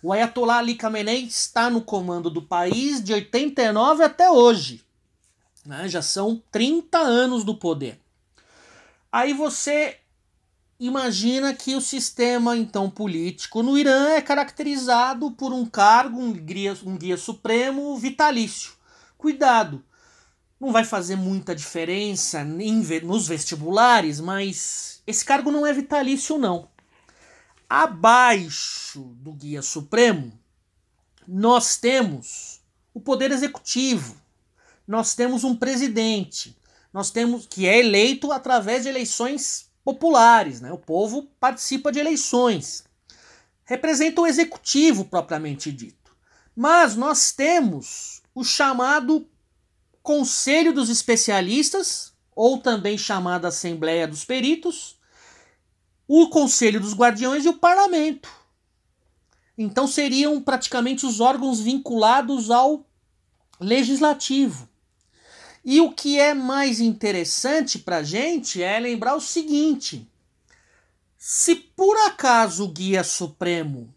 O 0.01 0.11
Ayatollah 0.11 0.57
Ali 0.57 0.75
Khamenei 0.75 1.25
está 1.25 1.69
no 1.69 1.81
comando 1.81 2.29
do 2.29 2.41
país 2.41 3.03
de 3.03 3.13
89 3.13 4.03
até 4.03 4.29
hoje. 4.29 4.83
Né? 5.65 5.87
Já 5.87 6.01
são 6.01 6.41
30 6.51 6.97
anos 6.97 7.43
do 7.43 7.53
poder. 7.53 7.99
Aí 9.11 9.33
você 9.33 9.97
imagina 10.79 11.53
que 11.53 11.75
o 11.75 11.81
sistema 11.81 12.55
então 12.55 12.89
político 12.89 13.61
no 13.61 13.77
Irã 13.77 14.09
é 14.09 14.21
caracterizado 14.21 15.31
por 15.31 15.51
um 15.51 15.65
cargo, 15.65 16.19
um 16.19 16.31
guia, 16.31 16.75
um 16.85 16.95
guia 16.95 17.17
supremo 17.17 17.97
vitalício. 17.97 18.71
Cuidado, 19.17 19.83
não 20.59 20.71
vai 20.71 20.83
fazer 20.83 21.15
muita 21.15 21.55
diferença 21.55 22.43
nos 22.43 23.27
vestibulares, 23.27 24.19
mas 24.19 25.01
esse 25.07 25.23
cargo 25.23 25.51
não 25.51 25.65
é 25.65 25.71
vitalício, 25.71 26.37
não. 26.37 26.67
Abaixo 27.69 29.15
do 29.19 29.31
Guia 29.31 29.61
Supremo, 29.61 30.37
nós 31.27 31.77
temos 31.77 32.59
o 32.93 32.99
Poder 32.99 33.31
Executivo, 33.31 34.17
nós 34.87 35.15
temos 35.15 35.43
um 35.43 35.55
presidente, 35.55 36.57
nós 36.91 37.11
temos 37.11 37.45
que 37.45 37.67
é 37.67 37.79
eleito 37.79 38.31
através 38.31 38.83
de 38.83 38.89
eleições 38.89 39.69
populares, 39.83 40.59
né? 40.59 40.73
O 40.73 40.77
povo 40.77 41.29
participa 41.39 41.91
de 41.91 41.99
eleições. 41.99 42.83
Representa 43.63 44.21
o 44.21 44.27
executivo 44.27 45.05
propriamente 45.05 45.71
dito. 45.71 46.11
Mas 46.55 46.95
nós 46.95 47.31
temos 47.31 48.23
o 48.33 48.43
chamado 48.43 49.27
Conselho 50.01 50.73
dos 50.73 50.89
Especialistas, 50.89 52.13
ou 52.35 52.57
também 52.57 52.97
chamada 52.97 53.49
Assembleia 53.49 54.07
dos 54.07 54.23
Peritos, 54.23 54.97
o 56.07 56.29
Conselho 56.29 56.79
dos 56.79 56.93
Guardiões 56.93 57.45
e 57.45 57.49
o 57.49 57.57
Parlamento. 57.57 58.29
Então 59.57 59.85
seriam 59.85 60.41
praticamente 60.41 61.05
os 61.05 61.19
órgãos 61.19 61.59
vinculados 61.59 62.49
ao 62.49 62.85
legislativo. 63.59 64.69
E 65.65 65.81
o 65.81 65.91
que 65.91 66.17
é 66.17 66.33
mais 66.33 66.79
interessante 66.79 67.77
para 67.77 67.97
a 67.97 68.03
gente 68.03 68.63
é 68.63 68.79
lembrar 68.79 69.15
o 69.15 69.21
seguinte: 69.21 70.09
se 71.17 71.55
por 71.55 71.97
acaso 72.07 72.63
o 72.63 72.69
guia 72.69 73.03
supremo, 73.03 73.93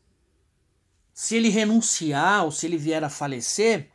se 1.14 1.36
ele 1.36 1.48
renunciar 1.48 2.44
ou 2.44 2.50
se 2.50 2.66
ele 2.66 2.76
vier 2.76 3.04
a 3.04 3.08
falecer, 3.08 3.91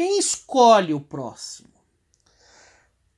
quem 0.00 0.18
escolhe 0.18 0.94
o 0.94 1.00
próximo? 1.00 1.68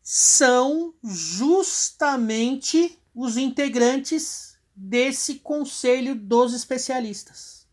São 0.03 0.93
justamente 1.01 2.99
os 3.15 3.37
integrantes 3.37 4.57
desse 4.75 5.37
conselho 5.37 6.17
dos 6.17 6.53
especialistas. 6.53 7.69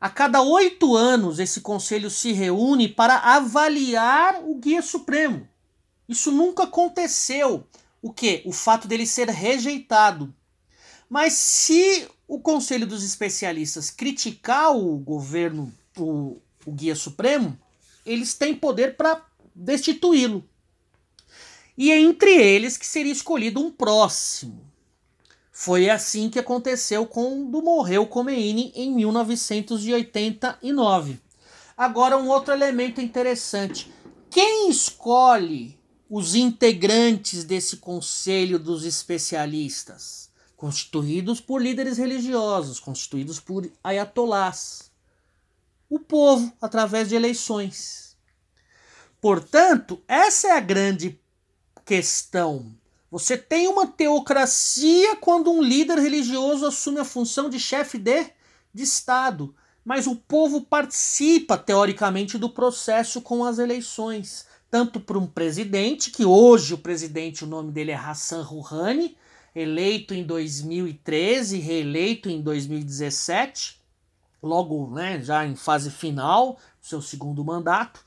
A 0.00 0.10
cada 0.10 0.42
oito 0.42 0.96
anos, 0.96 1.38
esse 1.38 1.60
conselho 1.60 2.10
se 2.10 2.32
reúne 2.32 2.88
para 2.88 3.16
avaliar 3.18 4.42
o 4.42 4.56
Guia 4.56 4.82
Supremo. 4.82 5.48
Isso 6.08 6.32
nunca 6.32 6.64
aconteceu. 6.64 7.64
o 8.02 8.12
que? 8.12 8.42
O 8.44 8.50
fato 8.50 8.88
dele 8.88 9.06
ser 9.06 9.28
rejeitado. 9.28 10.34
Mas 11.08 11.34
se 11.34 12.08
o 12.26 12.40
Conselho 12.40 12.88
dos 12.88 13.04
Especialistas 13.04 13.88
criticar 13.88 14.76
o 14.76 14.98
governo, 14.98 15.72
o, 15.96 16.40
o 16.66 16.72
Guia 16.72 16.94
Supremo, 16.94 17.58
eles 18.04 18.34
têm 18.34 18.54
poder 18.54 18.94
para 18.96 19.24
destituí-lo. 19.54 20.44
E 21.78 21.90
é 21.92 21.98
entre 21.98 22.30
eles 22.30 22.76
que 22.76 22.86
seria 22.86 23.12
escolhido 23.12 23.58
um 23.60 23.70
próximo. 23.70 24.66
Foi 25.52 25.88
assim 25.88 26.28
que 26.28 26.38
aconteceu 26.38 27.06
quando 27.06 27.62
morreu 27.62 28.06
Khomeini 28.06 28.70
em 28.74 28.94
1989. 28.94 31.18
Agora, 31.76 32.18
um 32.18 32.28
outro 32.28 32.52
elemento 32.52 33.00
interessante. 33.00 33.90
Quem 34.30 34.68
escolhe 34.68 35.78
os 36.10 36.34
integrantes 36.34 37.44
desse 37.44 37.78
conselho 37.78 38.58
dos 38.58 38.84
especialistas? 38.84 40.28
Constituídos 40.56 41.40
por 41.40 41.62
líderes 41.62 41.98
religiosos, 41.98 42.80
constituídos 42.80 43.38
por 43.40 43.70
ayatolás. 43.82 44.90
O 45.88 45.98
povo, 45.98 46.52
através 46.60 47.08
de 47.08 47.14
eleições. 47.14 48.16
Portanto, 49.20 50.02
essa 50.08 50.48
é 50.48 50.52
a 50.52 50.60
grande 50.60 51.20
questão 51.84 52.76
você 53.10 53.36
tem 53.36 53.68
uma 53.68 53.86
teocracia 53.86 55.16
quando 55.16 55.50
um 55.50 55.62
líder 55.62 55.98
religioso 55.98 56.66
assume 56.66 56.98
a 57.00 57.04
função 57.04 57.48
de 57.48 57.58
chefe 57.58 57.98
de, 57.98 58.26
de 58.74 58.82
Estado, 58.82 59.54
mas 59.84 60.06
o 60.06 60.16
povo 60.16 60.60
participa, 60.60 61.56
teoricamente, 61.56 62.36
do 62.36 62.50
processo 62.50 63.22
com 63.22 63.44
as 63.44 63.58
eleições. 63.58 64.46
Tanto 64.68 64.98
para 64.98 65.16
um 65.16 65.26
presidente, 65.26 66.10
que 66.10 66.24
hoje 66.24 66.74
o 66.74 66.78
presidente, 66.78 67.44
o 67.44 67.46
nome 67.46 67.70
dele 67.70 67.92
é 67.92 67.96
Hassan 67.96 68.42
Rouhani, 68.42 69.16
eleito 69.54 70.12
em 70.12 70.24
2013, 70.24 71.58
reeleito 71.58 72.28
em 72.28 72.42
2017, 72.42 73.80
logo 74.46 74.94
né, 74.94 75.20
já 75.22 75.44
em 75.46 75.56
fase 75.56 75.90
final, 75.90 76.58
seu 76.80 77.02
segundo 77.02 77.44
mandato 77.44 78.06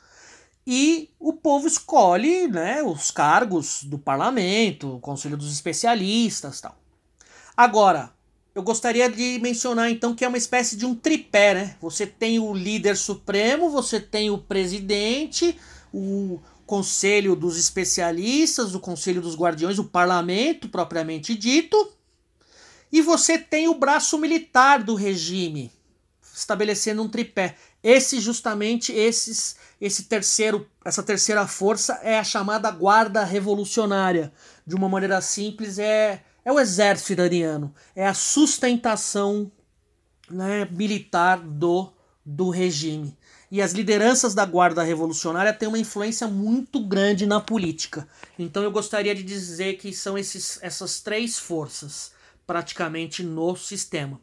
e 0.72 1.10
o 1.20 1.34
povo 1.34 1.68
escolhe 1.68 2.48
né, 2.48 2.84
os 2.84 3.10
cargos 3.10 3.84
do 3.84 3.98
parlamento, 3.98 4.98
o 4.98 5.00
conselho 5.00 5.36
dos 5.36 5.52
especialistas 5.52 6.62
tal. 6.62 6.78
Agora, 7.58 8.14
eu 8.54 8.62
gostaria 8.62 9.10
de 9.10 9.40
mencionar 9.42 9.90
então 9.90 10.14
que 10.14 10.24
é 10.24 10.28
uma 10.28 10.38
espécie 10.38 10.76
de 10.76 10.86
um 10.86 10.94
tripé, 10.94 11.56
né? 11.56 11.76
Você 11.82 12.06
tem 12.06 12.38
o 12.38 12.54
líder 12.54 12.98
supremo, 12.98 13.72
você 13.72 14.00
tem 14.00 14.30
o 14.30 14.38
presidente, 14.38 15.58
o 15.92 16.40
conselho 16.68 17.36
dos 17.36 17.58
especialistas, 17.58 18.76
o 18.76 18.80
conselho 18.80 19.22
dos 19.22 19.36
guardiões, 19.36 19.80
o 19.80 19.86
parlamento 19.86 20.70
propriamente 20.70 21.34
dito, 21.34 21.94
e 22.92 23.02
você 23.02 23.40
tem 23.40 23.68
o 23.68 23.74
braço 23.74 24.20
militar 24.20 24.84
do 24.84 24.94
regime, 24.94 25.72
estabelecendo 26.40 27.04
um 27.04 27.10
tripé. 27.10 27.56
Esse 27.84 28.20
justamente 28.20 28.92
esses 28.92 29.56
esse 29.80 30.04
terceiro 30.04 30.68
essa 30.84 31.04
terceira 31.04 31.46
força 31.48 32.00
é 32.04 32.18
a 32.18 32.24
chamada 32.24 32.72
guarda 32.72 33.24
revolucionária. 33.24 34.32
De 34.66 34.76
uma 34.76 34.90
maneira 34.90 35.22
simples 35.22 35.78
é 35.78 36.24
é 36.44 36.52
o 36.52 36.60
exército 36.60 37.12
iraniano, 37.12 37.74
é 37.96 38.08
a 38.08 38.14
sustentação 38.14 39.52
né, 40.30 40.68
militar 40.72 41.40
do 41.40 41.92
do 42.26 42.50
regime. 42.50 43.18
E 43.52 43.62
as 43.62 43.72
lideranças 43.72 44.36
da 44.36 44.46
guarda 44.46 44.84
revolucionária 44.84 45.52
têm 45.52 45.68
uma 45.68 45.80
influência 45.80 46.28
muito 46.28 46.86
grande 46.86 47.26
na 47.26 47.42
política. 47.42 48.08
Então 48.38 48.62
eu 48.62 48.72
gostaria 48.72 49.16
de 49.16 49.24
dizer 49.24 49.78
que 49.78 49.92
são 49.92 50.16
esses, 50.18 50.60
essas 50.62 51.02
três 51.02 51.40
forças 51.40 52.12
praticamente 52.46 53.24
no 53.24 53.56
sistema. 53.56 54.20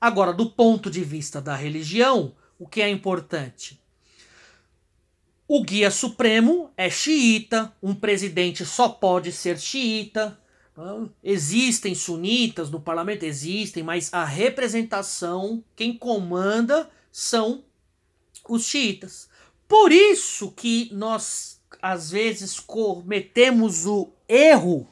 Agora, 0.00 0.32
do 0.32 0.50
ponto 0.50 0.90
de 0.90 1.02
vista 1.02 1.40
da 1.40 1.56
religião, 1.56 2.34
o 2.58 2.68
que 2.68 2.80
é 2.80 2.88
importante? 2.88 3.80
O 5.46 5.62
guia 5.62 5.90
supremo 5.90 6.70
é 6.76 6.90
xiita, 6.90 7.74
um 7.82 7.94
presidente 7.94 8.66
só 8.66 8.88
pode 8.88 9.32
ser 9.32 9.58
xiita. 9.58 10.38
Existem 11.24 11.94
sunitas 11.94 12.70
no 12.70 12.80
parlamento? 12.80 13.24
Existem, 13.24 13.82
mas 13.82 14.12
a 14.12 14.24
representação, 14.24 15.64
quem 15.74 15.96
comanda 15.96 16.88
são 17.10 17.64
os 18.48 18.64
xiitas. 18.64 19.28
Por 19.66 19.90
isso 19.90 20.52
que 20.52 20.88
nós, 20.92 21.60
às 21.82 22.10
vezes, 22.10 22.60
cometemos 22.60 23.86
o 23.86 24.12
erro 24.28 24.86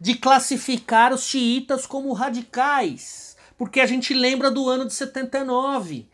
de 0.00 0.14
classificar 0.14 1.12
os 1.12 1.24
xiitas 1.24 1.86
como 1.86 2.12
radicais, 2.12 3.33
porque 3.56 3.80
a 3.80 3.86
gente 3.86 4.12
lembra 4.14 4.50
do 4.50 4.68
ano 4.68 4.84
de 4.84 4.94
79 4.94 6.08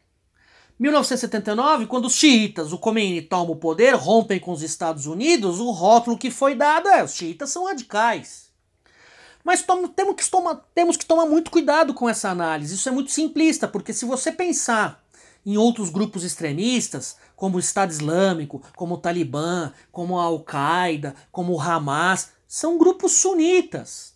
1979, 0.80 1.86
quando 1.86 2.06
os 2.06 2.14
xiitas, 2.14 2.72
o 2.72 2.78
Khomeini, 2.78 3.20
tomam 3.20 3.50
o 3.50 3.56
poder, 3.56 3.94
rompem 3.94 4.40
com 4.40 4.50
os 4.50 4.62
Estados 4.62 5.04
Unidos, 5.04 5.60
o 5.60 5.70
rótulo 5.70 6.16
que 6.16 6.30
foi 6.30 6.54
dado 6.54 6.88
é 6.88 7.04
os 7.04 7.12
xiitas 7.12 7.50
são 7.50 7.66
radicais. 7.66 8.48
Mas 9.44 9.62
temos, 9.94 10.16
que 10.16 10.30
tomar, 10.30 10.54
temos 10.74 10.96
que 10.96 11.04
tomar 11.04 11.26
muito 11.26 11.50
cuidado 11.50 11.92
com 11.92 12.08
essa 12.08 12.30
análise. 12.30 12.74
Isso 12.74 12.88
é 12.88 12.92
muito 12.92 13.10
simplista, 13.10 13.68
porque 13.68 13.92
se 13.92 14.06
você 14.06 14.32
pensar 14.32 15.04
em 15.44 15.58
outros 15.58 15.90
grupos 15.90 16.24
extremistas, 16.24 17.16
como 17.36 17.58
o 17.58 17.60
Estado 17.60 17.90
Islâmico, 17.90 18.62
como 18.74 18.94
o 18.94 18.98
Talibã, 18.98 19.72
como 19.92 20.18
a 20.18 20.24
Al-Qaeda, 20.24 21.14
como 21.30 21.52
o 21.52 21.60
Hamas, 21.60 22.30
são 22.48 22.78
grupos 22.78 23.12
sunitas, 23.12 24.14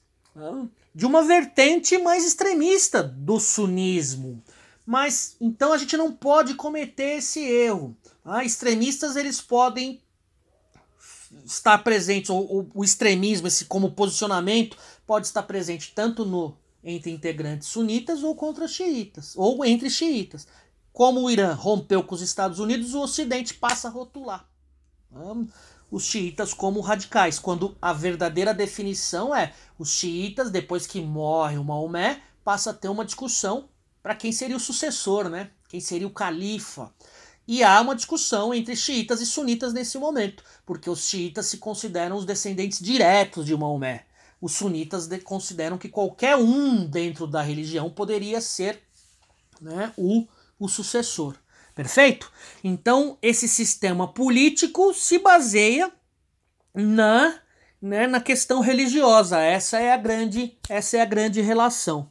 de 0.95 1.05
uma 1.05 1.23
vertente 1.23 1.99
mais 1.99 2.25
extremista 2.25 3.03
do 3.03 3.41
sunismo. 3.41 4.43
Mas 4.87 5.37
então 5.41 5.73
a 5.73 5.79
gente 5.79 5.97
não 5.97 6.13
pode 6.13 6.55
cometer 6.55 7.19
esse 7.19 7.41
erro. 7.41 7.97
Ah, 8.25 8.45
extremistas 8.45 9.17
eles 9.17 9.41
podem 9.41 10.01
estar 11.45 11.79
presentes, 11.79 12.31
ou, 12.31 12.71
o 12.73 12.85
extremismo, 12.85 13.49
esse 13.49 13.65
como 13.65 13.93
posicionamento, 13.93 14.77
pode 15.07 15.27
estar 15.27 15.43
presente 15.43 15.93
tanto 15.95 16.25
no 16.25 16.57
entre 16.87 17.11
integrantes 17.11 17.69
sunitas 17.69 18.23
ou 18.23 18.37
contra 18.37 18.69
xiitas, 18.69 19.33
ou 19.37 19.65
entre 19.65 19.89
xiitas. 19.89 20.47
Como 20.93 21.23
o 21.23 21.31
Irã 21.31 21.55
rompeu 21.55 22.05
com 22.05 22.15
os 22.15 22.21
Estados 22.21 22.59
Unidos, 22.59 22.95
o 22.95 23.01
Ocidente 23.01 23.55
passa 23.55 23.89
a 23.89 23.91
rotular 23.91 24.47
os 25.90 26.05
xiitas 26.05 26.53
como 26.53 26.81
radicais, 26.81 27.38
quando 27.38 27.77
a 27.81 27.92
verdadeira 27.92 28.53
definição 28.53 29.35
é 29.35 29.53
os 29.79 29.90
xiitas, 29.90 30.51
depois 30.51 30.87
que 30.87 31.01
morre 31.01 31.57
o 31.57 31.64
Maomé, 31.64 32.23
passa 32.44 32.70
a 32.70 32.75
ter 32.75 32.88
uma 32.88 33.05
discussão 33.05 33.68
para 34.03 34.14
quem 34.14 34.33
seria 34.33 34.57
o 34.57 34.61
sucessor, 34.61 35.29
né? 35.29 35.51
Quem 35.68 35.81
seria 35.81 36.07
o 36.07 36.11
califa. 36.11 36.92
E 37.47 37.62
há 37.62 37.81
uma 37.81 37.94
discussão 37.94 38.55
entre 38.55 38.75
xiitas 38.75 39.20
e 39.20 39.27
sunitas 39.27 39.73
nesse 39.73 39.99
momento, 39.99 40.42
porque 40.64 40.88
os 40.88 41.07
xiitas 41.07 41.47
se 41.47 41.59
consideram 41.59 42.16
os 42.16 42.25
descendentes 42.25 42.81
diretos 42.81 43.44
de 43.44 43.57
Maomé. 43.57 44.07
Os 44.40 44.53
sunitas 44.53 45.09
consideram 45.23 45.79
que 45.79 45.88
qualquer 45.88 46.37
um 46.37 46.87
dentro 46.87 47.27
da 47.27 47.42
religião 47.42 47.90
poderia 47.90 48.40
ser 48.40 48.83
né, 49.61 49.92
o, 49.97 50.27
o 50.59 50.68
sucessor. 50.68 51.37
Perfeito? 51.75 52.31
Então, 52.63 53.19
esse 53.21 53.49
sistema 53.49 54.07
político 54.07 54.95
se 54.95 55.19
baseia 55.19 55.93
na, 56.73 57.41
né, 57.83 58.07
na 58.07 58.21
questão 58.21 58.61
religiosa. 58.61 59.41
Essa 59.41 59.81
é 59.81 59.93
a 59.93 59.97
grande, 59.97 60.57
essa 60.69 60.97
é 60.97 61.01
a 61.01 61.07
grande 61.07 61.41
relação. 61.41 62.11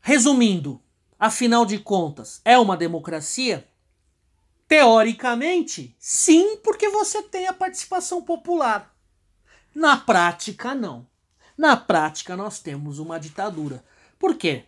Resumindo, 0.00 0.80
afinal 1.18 1.64
de 1.64 1.78
contas, 1.78 2.40
é 2.44 2.58
uma 2.58 2.76
democracia? 2.76 3.66
Teoricamente, 4.66 5.96
sim, 5.98 6.58
porque 6.58 6.90
você 6.90 7.22
tem 7.22 7.46
a 7.46 7.54
participação 7.54 8.22
popular. 8.22 8.94
Na 9.74 9.96
prática, 9.96 10.74
não. 10.74 11.06
Na 11.56 11.76
prática, 11.76 12.36
nós 12.36 12.60
temos 12.60 12.98
uma 12.98 13.18
ditadura. 13.18 13.82
Por 14.18 14.36
quê? 14.36 14.66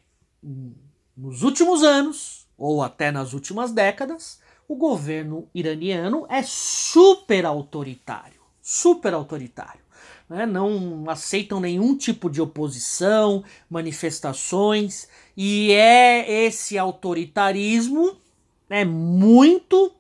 Nos 1.15 1.43
últimos 1.43 1.83
anos, 1.83 2.40
ou 2.61 2.83
até 2.83 3.11
nas 3.11 3.33
últimas 3.33 3.73
décadas, 3.73 4.41
o 4.69 4.77
governo 4.77 5.49
iraniano 5.53 6.27
é 6.29 6.43
super 6.45 7.45
autoritário. 7.45 8.41
Super 8.63 9.15
autoritário 9.15 9.81
né, 10.31 10.47
não 10.47 11.11
aceitam 11.11 11.59
nenhum 11.59 11.97
tipo 11.97 12.31
de 12.31 12.41
oposição, 12.41 13.43
manifestações, 13.69 15.09
e 15.37 15.73
é 15.73 16.47
esse 16.47 16.79
autoritarismo 16.79 18.17
é 18.71 18.85
muito 18.85 19.93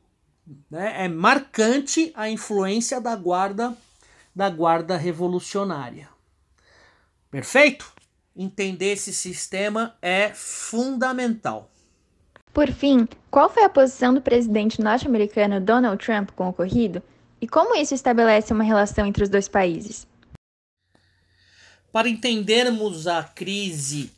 né, 0.71 1.05
é 1.05 1.09
marcante 1.09 2.13
a 2.15 2.31
influência 2.31 3.01
da 3.01 3.17
guarda 3.17 3.77
da 4.35 4.49
guarda 4.49 4.97
revolucionária. 4.97 6.09
Perfeito? 7.29 7.93
Entender 8.35 8.93
esse 8.93 9.13
sistema 9.13 9.97
é 10.01 10.31
fundamental. 10.33 11.70
Por 12.61 12.71
fim, 12.71 13.09
qual 13.31 13.49
foi 13.49 13.65
a 13.65 13.71
posição 13.71 14.13
do 14.13 14.21
presidente 14.21 14.83
norte-americano 14.83 15.63
Donald 15.63 16.05
Trump 16.05 16.29
com 16.33 16.45
o 16.45 16.49
ocorrido 16.51 17.03
e 17.41 17.49
como 17.49 17.75
isso 17.75 17.95
estabelece 17.95 18.53
uma 18.53 18.63
relação 18.63 19.07
entre 19.07 19.23
os 19.23 19.31
dois 19.31 19.49
países? 19.49 20.07
para 21.91 22.07
entendermos 22.07 23.07
a 23.07 23.23
crise 23.23 24.13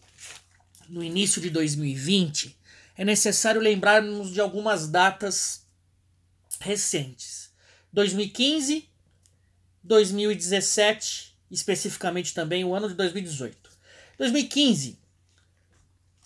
no 0.89 1.05
início 1.05 1.41
de 1.41 1.51
2020, 1.51 2.59
é 2.97 3.05
necessário 3.05 3.61
lembrarmos 3.61 4.33
de 4.33 4.41
algumas 4.41 4.89
datas 4.89 5.65
recentes. 6.59 7.53
2015, 7.93 8.89
2017, 9.85 11.33
especificamente 11.49 12.35
também 12.35 12.65
o 12.65 12.75
ano 12.75 12.89
de 12.89 12.95
2018. 12.95 13.71
2015 14.19 14.99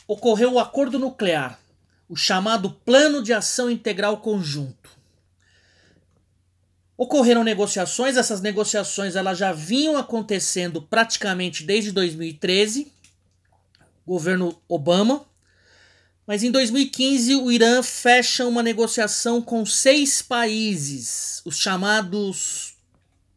ocorreu 0.09 0.55
o 0.55 0.59
acordo 0.59 0.99
nuclear, 0.99 1.61
o 2.09 2.17
chamado 2.17 2.71
Plano 2.71 3.23
de 3.23 3.33
Ação 3.33 3.71
Integral 3.71 4.19
Conjunto. 4.19 4.91
Ocorreram 6.97 7.45
negociações, 7.45 8.17
essas 8.17 8.41
negociações 8.41 9.17
elas 9.17 9.37
já 9.37 9.53
vinham 9.53 9.97
acontecendo 9.97 10.81
praticamente 10.81 11.63
desde 11.63 11.93
2013, 11.93 12.91
governo 14.07 14.61
Obama, 14.67 15.27
mas 16.27 16.43
em 16.43 16.51
2015 16.51 17.37
o 17.37 17.53
Irã 17.53 17.83
fecha 17.83 18.47
uma 18.47 18.63
negociação 18.63 19.43
com 19.43 19.67
seis 19.67 20.23
países, 20.23 21.43
os 21.45 21.59
chamados 21.59 22.77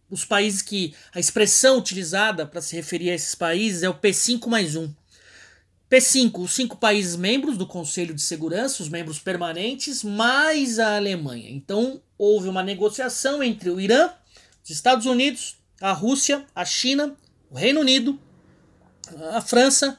os 0.09 0.25
países 0.25 0.61
que 0.61 0.95
a 1.13 1.19
expressão 1.19 1.77
utilizada 1.77 2.45
para 2.45 2.61
se 2.61 2.75
referir 2.75 3.11
a 3.11 3.13
esses 3.13 3.35
países 3.35 3.83
é 3.83 3.89
o 3.89 3.93
P5 3.93 4.47
mais 4.47 4.75
1. 4.75 4.91
P5, 5.89 6.39
os 6.39 6.51
cinco 6.53 6.77
países 6.77 7.15
membros 7.15 7.57
do 7.57 7.65
Conselho 7.65 8.13
de 8.13 8.21
Segurança, 8.21 8.83
os 8.83 8.89
membros 8.89 9.17
permanentes, 9.17 10.03
mais 10.03 10.77
a 10.77 10.95
Alemanha. 10.95 11.49
Então, 11.49 11.99
houve 12.15 12.47
uma 12.47 12.61
negociação 12.61 13.41
entre 13.41 13.71
o 13.71 13.79
Irã, 13.79 14.11
os 14.63 14.69
Estados 14.69 15.07
Unidos, 15.07 15.57
a 15.81 15.91
Rússia, 15.91 16.45
a 16.53 16.63
China, 16.63 17.17
o 17.49 17.55
Reino 17.55 17.79
Unido, 17.79 18.19
a 19.31 19.41
França, 19.41 19.97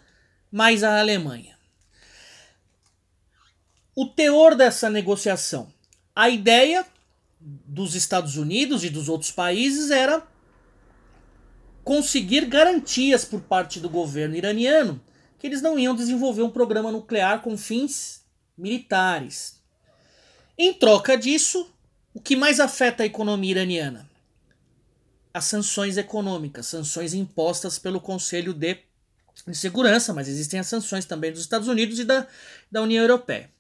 mais 0.50 0.85
a 0.85 1.00
Alemanha. 1.00 1.59
O 3.96 4.07
teor 4.07 4.55
dessa 4.55 4.88
negociação. 4.88 5.72
A 6.14 6.31
ideia 6.31 6.87
dos 7.40 7.96
Estados 7.96 8.37
Unidos 8.37 8.85
e 8.85 8.90
dos 8.90 9.09
outros 9.09 9.33
países 9.33 9.90
era 9.90 10.24
conseguir 11.83 12.44
garantias 12.46 13.24
por 13.24 13.40
parte 13.40 13.81
do 13.81 13.88
governo 13.88 14.37
iraniano 14.37 15.00
que 15.40 15.46
eles 15.46 15.62
não 15.62 15.79
iam 15.79 15.94
desenvolver 15.96 16.42
um 16.42 16.50
programa 16.50 16.92
nuclear 16.92 17.40
com 17.40 17.57
fins 17.57 18.22
militares. 18.57 19.59
Em 20.57 20.74
troca 20.74 21.16
disso, 21.16 21.72
o 22.12 22.20
que 22.20 22.37
mais 22.37 22.61
afeta 22.61 23.03
a 23.03 23.07
economia 23.07 23.53
iraniana? 23.53 24.09
As 25.33 25.46
sanções 25.46 25.96
econômicas, 25.96 26.66
sanções 26.66 27.14
impostas 27.14 27.79
pelo 27.79 28.00
Conselho 28.00 28.53
de 28.53 28.79
Segurança, 29.55 30.12
mas 30.12 30.29
existem 30.29 30.61
as 30.61 30.66
sanções 30.66 31.07
também 31.07 31.33
dos 31.33 31.40
Estados 31.40 31.68
Unidos 31.68 31.98
e 31.98 32.05
da, 32.05 32.26
da 32.70 32.83
União 32.83 33.03
Europeia. 33.03 33.50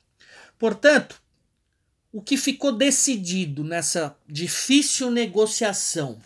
Portanto, 0.58 1.18
o 2.12 2.20
que 2.20 2.36
ficou 2.36 2.72
decidido 2.72 3.64
nessa 3.64 4.14
difícil 4.28 5.10
negociação? 5.10 6.18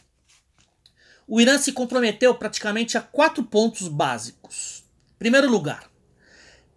O 1.28 1.40
Irã 1.40 1.58
se 1.58 1.72
comprometeu 1.72 2.34
praticamente 2.34 2.98
a 2.98 3.00
quatro 3.00 3.44
pontos 3.44 3.86
básicos. 3.86 4.83
Primeiro 5.18 5.50
lugar, 5.50 5.90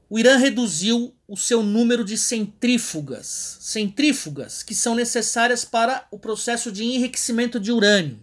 o 0.10 0.17
Irã 0.17 0.38
reduziu 0.38 1.13
o 1.28 1.36
seu 1.36 1.62
número 1.62 2.06
de 2.06 2.17
centrífugas, 2.17 3.58
centrífugas 3.60 4.63
que 4.63 4.73
são 4.73 4.95
necessárias 4.95 5.65
para 5.65 6.08
o 6.12 6.17
processo 6.17 6.71
de 6.71 6.84
enriquecimento 6.84 7.60
de 7.60 7.71
urânio. 7.71 8.19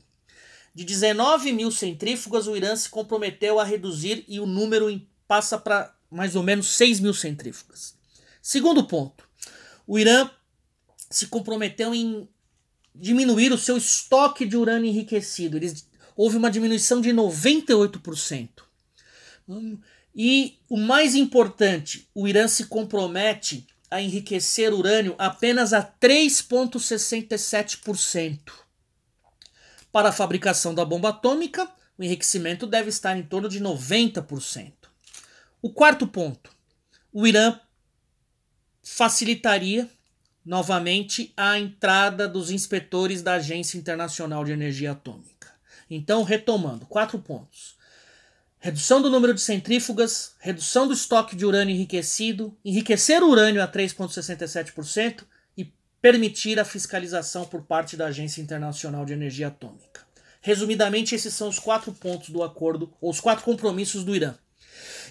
De 0.75 0.85
19 0.85 1.53
mil 1.53 1.71
centrífugas, 1.71 2.47
o 2.47 2.57
Irã 2.57 2.75
se 2.75 2.89
comprometeu 2.89 3.61
a 3.61 3.65
reduzir 3.65 4.25
e 4.27 4.41
o 4.41 4.47
número 4.47 5.01
passa 5.29 5.59
para 5.59 5.95
mais 6.11 6.35
ou 6.35 6.43
menos 6.43 6.69
6 6.69 7.01
mil 7.01 7.13
centrífugas. 7.13 7.95
Segundo 8.41 8.85
ponto, 8.85 9.29
o 9.87 9.99
Irã 9.99 10.31
se 11.11 11.27
comprometeu 11.27 11.95
em 11.95 12.29
diminuir 12.95 13.53
o 13.53 13.59
seu 13.59 13.77
estoque 13.77 14.47
de 14.47 14.57
urânio 14.57 14.89
enriquecido. 14.89 15.57
Eles, 15.57 15.87
houve 16.17 16.37
uma 16.37 16.51
diminuição 16.51 17.01
de 17.01 17.11
98%. 17.11 18.49
E 20.15 20.61
o 20.69 20.77
mais 20.77 21.17
importante, 21.17 22.09
o 22.15 22.29
Irã 22.29 22.47
se 22.47 22.67
compromete 22.67 23.67
a 23.91 24.01
enriquecer 24.01 24.73
urânio 24.73 25.17
apenas 25.19 25.73
a 25.73 25.83
3,67%. 25.83 28.53
Para 29.91 30.11
a 30.11 30.13
fabricação 30.13 30.73
da 30.75 30.85
bomba 30.85 31.09
atômica, 31.09 31.69
o 31.99 32.03
enriquecimento 32.03 32.67
deve 32.67 32.91
estar 32.91 33.17
em 33.17 33.23
torno 33.23 33.49
de 33.49 33.59
90%. 33.61 34.73
O 35.63 35.71
quarto 35.71 36.07
ponto, 36.07 36.51
o 37.13 37.27
Irã 37.27 37.59
facilitaria 38.83 39.89
novamente 40.45 41.33
a 41.37 41.59
entrada 41.59 42.29
dos 42.29 42.51
inspetores 42.51 43.23
da 43.23 43.35
Agência 43.35 43.79
Internacional 43.79 44.45
de 44.45 44.53
Energia 44.53 44.93
Atômica. 44.93 45.55
Então, 45.89 46.23
retomando, 46.23 46.87
quatro 46.87 47.19
pontos 47.19 47.74
redução 48.65 49.03
do 49.03 49.11
número 49.11 49.35
de 49.35 49.43
centrífugas, 49.43 50.37
redução 50.41 50.89
do 50.89 50.95
estoque 50.95 51.37
de 51.37 51.45
urânio 51.45 51.75
enriquecido, 51.75 52.57
enriquecer 52.65 53.23
o 53.23 53.29
urânio 53.29 53.63
a 53.63 53.69
3,67% 53.69 55.25
e 55.55 55.71
permitir 56.01 56.59
a 56.59 56.65
fiscalização 56.65 57.45
por 57.45 57.61
parte 57.65 57.95
da 57.95 58.07
Agência 58.07 58.41
Internacional 58.41 59.05
de 59.05 59.13
Energia 59.13 59.49
Atômica. 59.49 60.07
Resumidamente, 60.41 61.15
esses 61.15 61.35
são 61.35 61.51
os 61.51 61.59
quatro 61.59 61.93
pontos 61.93 62.31
do 62.31 62.43
acordo, 62.43 62.91
ou 63.03 63.11
os 63.11 63.21
quatro 63.21 63.45
compromissos 63.45 64.03
do 64.03 64.17
Irã. 64.17 64.35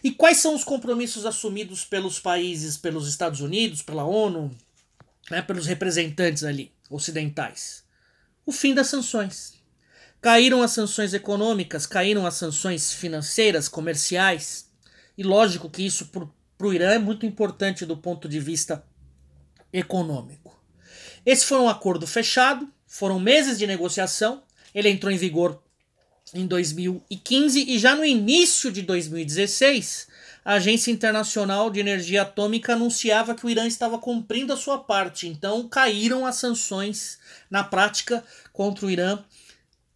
E 0.04 0.10
quais 0.10 0.38
são 0.38 0.56
os 0.56 0.64
compromissos 0.64 1.24
assumidos 1.24 1.86
pelos 1.86 2.20
países, 2.20 2.76
pelos 2.76 3.08
Estados 3.08 3.40
Unidos, 3.40 3.84
pela 3.84 4.04
ONU, 4.04 4.50
né, 5.30 5.44
pelos 5.44 5.68
representantes 5.68 6.44
ali 6.44 6.72
ocidentais? 6.90 7.84
O 8.48 8.52
fim 8.52 8.74
das 8.74 8.88
sanções. 8.88 9.54
Caíram 10.24 10.62
as 10.62 10.72
sanções 10.72 11.14
econômicas, 11.14 11.86
caíram 11.86 12.26
as 12.26 12.36
sanções 12.36 12.94
financeiras, 12.94 13.68
comerciais. 13.68 14.70
E 15.18 15.22
lógico 15.22 15.70
que 15.70 15.86
isso 15.86 16.06
para 16.06 16.66
o 16.66 16.74
Irã 16.74 16.92
é 16.92 16.98
muito 16.98 17.26
importante 17.26 17.86
do 17.86 17.98
ponto 17.98 18.30
de 18.30 18.40
vista 18.40 18.86
econômico. 19.74 20.58
Esse 21.26 21.46
foi 21.46 21.60
um 21.60 21.68
acordo 21.68 22.08
fechado, 22.08 22.72
foram 22.88 23.20
meses 23.20 23.60
de 23.60 23.68
negociação, 23.68 24.42
ele 24.74 24.88
entrou 24.88 25.12
em 25.12 25.18
vigor 25.18 25.62
em 26.34 26.48
2015 26.48 27.60
e 27.60 27.78
já 27.78 27.94
no 27.94 28.06
início 28.06 28.72
de 28.72 28.82
2016, 28.82 30.08
a 30.46 30.54
Agência 30.54 30.90
Internacional 30.90 31.70
de 31.70 31.82
Energia 31.82 32.22
Atômica 32.22 32.76
anunciava 32.76 33.36
que 33.36 33.46
o 33.46 33.50
Irã 33.50 33.68
estava 33.68 33.98
cumprindo 33.98 34.54
a 34.54 34.58
sua 34.58 34.78
parte, 34.78 35.28
então 35.28 35.68
caíram 35.68 36.26
as 36.26 36.38
sanções 36.38 37.20
na 37.50 37.62
prática 37.62 38.24
contra 38.54 38.86
o 38.86 38.90
Irã 38.90 39.22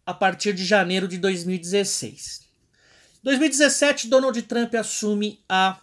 a 0.08 0.14
partir 0.14 0.54
de 0.54 0.64
janeiro 0.64 1.06
de 1.06 1.18
2016. 1.18 2.40
2017, 3.22 4.08
Donald 4.08 4.40
Trump 4.40 4.74
assume 4.74 5.38
a 5.46 5.78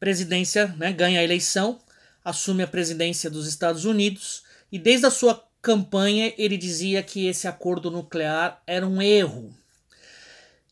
presidência, 0.00 0.68
né, 0.78 0.94
ganha 0.94 1.20
a 1.20 1.22
eleição, 1.22 1.78
assume 2.24 2.62
a 2.62 2.66
presidência 2.66 3.28
dos 3.28 3.46
Estados 3.46 3.84
Unidos 3.84 4.44
e 4.72 4.78
desde 4.78 5.04
a 5.04 5.10
sua 5.10 5.46
campanha 5.60 6.32
ele 6.38 6.56
dizia 6.56 7.02
que 7.02 7.26
esse 7.26 7.46
acordo 7.46 7.90
nuclear 7.90 8.62
era 8.66 8.86
um 8.86 9.02
erro. 9.02 9.54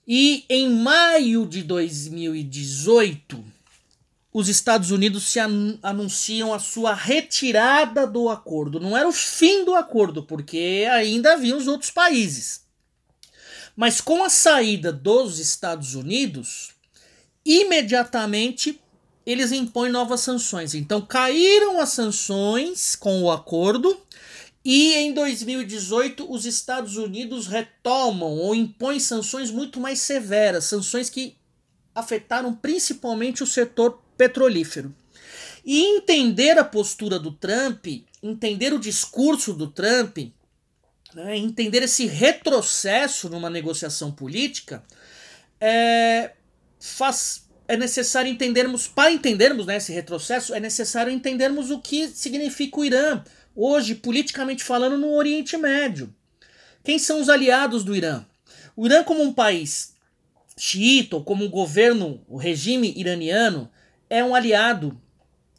E 0.08 0.46
em 0.48 0.70
maio 0.70 1.44
de 1.44 1.62
2018, 1.62 3.44
os 4.38 4.50
Estados 4.50 4.90
Unidos 4.90 5.22
se 5.22 5.40
an 5.40 5.78
anunciam 5.82 6.52
a 6.52 6.58
sua 6.58 6.92
retirada 6.92 8.06
do 8.06 8.28
acordo. 8.28 8.78
Não 8.78 8.94
era 8.94 9.08
o 9.08 9.12
fim 9.12 9.64
do 9.64 9.74
acordo, 9.74 10.22
porque 10.22 10.86
ainda 10.92 11.32
havia 11.32 11.56
os 11.56 11.66
outros 11.66 11.90
países. 11.90 12.60
Mas 13.74 13.98
com 13.98 14.22
a 14.22 14.28
saída 14.28 14.92
dos 14.92 15.38
Estados 15.38 15.94
Unidos, 15.94 16.72
imediatamente 17.46 18.78
eles 19.24 19.52
impõem 19.52 19.90
novas 19.90 20.20
sanções. 20.20 20.74
Então 20.74 21.00
caíram 21.00 21.80
as 21.80 21.88
sanções 21.88 22.94
com 22.94 23.22
o 23.22 23.32
acordo 23.32 23.98
e 24.62 24.96
em 24.96 25.14
2018 25.14 26.30
os 26.30 26.44
Estados 26.44 26.98
Unidos 26.98 27.46
retomam 27.46 28.34
ou 28.36 28.54
impõem 28.54 29.00
sanções 29.00 29.50
muito 29.50 29.80
mais 29.80 29.98
severas, 30.00 30.66
sanções 30.66 31.08
que 31.08 31.38
afetaram 31.94 32.54
principalmente 32.54 33.42
o 33.42 33.46
setor 33.46 34.04
petrolífero. 34.16 34.94
E 35.64 35.96
entender 35.96 36.58
a 36.58 36.64
postura 36.64 37.18
do 37.18 37.32
Trump, 37.32 37.86
entender 38.22 38.72
o 38.72 38.78
discurso 38.78 39.52
do 39.52 39.68
Trump, 39.68 40.18
né, 41.14 41.36
entender 41.36 41.82
esse 41.82 42.06
retrocesso 42.06 43.28
numa 43.28 43.50
negociação 43.50 44.12
política, 44.12 44.84
é, 45.60 46.32
faz, 46.78 47.48
é 47.66 47.76
necessário 47.76 48.30
entendermos, 48.30 48.86
para 48.86 49.10
entendermos 49.10 49.66
né, 49.66 49.76
esse 49.76 49.92
retrocesso, 49.92 50.54
é 50.54 50.60
necessário 50.60 51.12
entendermos 51.12 51.70
o 51.70 51.80
que 51.80 52.08
significa 52.08 52.78
o 52.78 52.84
Irã, 52.84 53.24
hoje, 53.54 53.94
politicamente 53.94 54.62
falando, 54.62 54.98
no 54.98 55.14
Oriente 55.14 55.56
Médio. 55.56 56.14
Quem 56.84 56.98
são 56.98 57.20
os 57.20 57.28
aliados 57.28 57.82
do 57.82 57.96
Irã? 57.96 58.24
O 58.76 58.86
Irã, 58.86 59.02
como 59.02 59.22
um 59.22 59.32
país 59.32 59.94
xiita, 60.56 61.16
ou 61.16 61.24
como 61.24 61.44
o 61.44 61.50
governo, 61.50 62.22
o 62.28 62.36
regime 62.36 62.92
iraniano, 62.96 63.70
é 64.08 64.22
um 64.22 64.34
aliado 64.34 65.00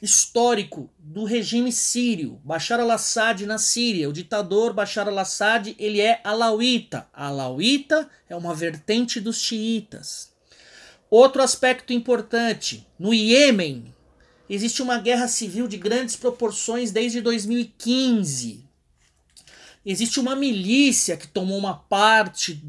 histórico 0.02 0.90
do 1.00 1.24
regime 1.24 1.72
sírio, 1.72 2.40
Bashar 2.44 2.80
al-Assad 2.80 3.46
na 3.46 3.58
Síria. 3.58 4.10
O 4.10 4.14
ditador 4.14 4.74
Bashar 4.74 5.08
al-Assad, 5.08 5.76
ele 5.80 6.00
é 6.00 6.22
alauíta. 6.24 7.08
A 7.12 7.28
alauíta 7.28 8.10
é 8.30 8.36
uma 8.36 8.54
vertente 8.54 9.20
dos 9.20 9.42
xiitas. 9.42 10.32
Outro 11.10 11.42
aspecto 11.42 11.94
importante, 11.94 12.86
no 13.00 13.14
Iêmen 13.14 13.94
existe 14.50 14.82
uma 14.82 14.98
guerra 14.98 15.28
civil 15.28 15.68
de 15.68 15.78
grandes 15.78 16.16
proporções 16.16 16.92
desde 16.92 17.22
2015. 17.22 18.66
Existe 19.86 20.20
uma 20.20 20.36
milícia 20.36 21.16
que 21.18 21.28
tomou 21.28 21.58
uma 21.58 21.74
parte 21.74 22.62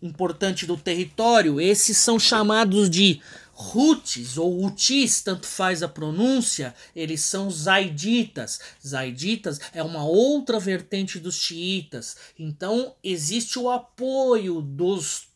importante 0.00 0.66
do 0.66 0.76
território. 0.76 1.60
Esses 1.60 1.96
são 1.96 2.18
chamados 2.18 2.88
de 2.88 3.20
Houthis 3.60 4.38
ou 4.38 4.62
Houthis, 4.62 5.20
tanto 5.20 5.44
faz 5.44 5.82
a 5.82 5.88
pronúncia, 5.88 6.72
eles 6.94 7.22
são 7.22 7.50
zaiditas. 7.50 8.60
Zaiditas 8.86 9.58
é 9.74 9.82
uma 9.82 10.04
outra 10.04 10.60
vertente 10.60 11.18
dos 11.18 11.34
xiitas. 11.34 12.16
Então 12.38 12.94
existe 13.02 13.58
o 13.58 13.68
apoio 13.68 14.62
dos, 14.62 15.26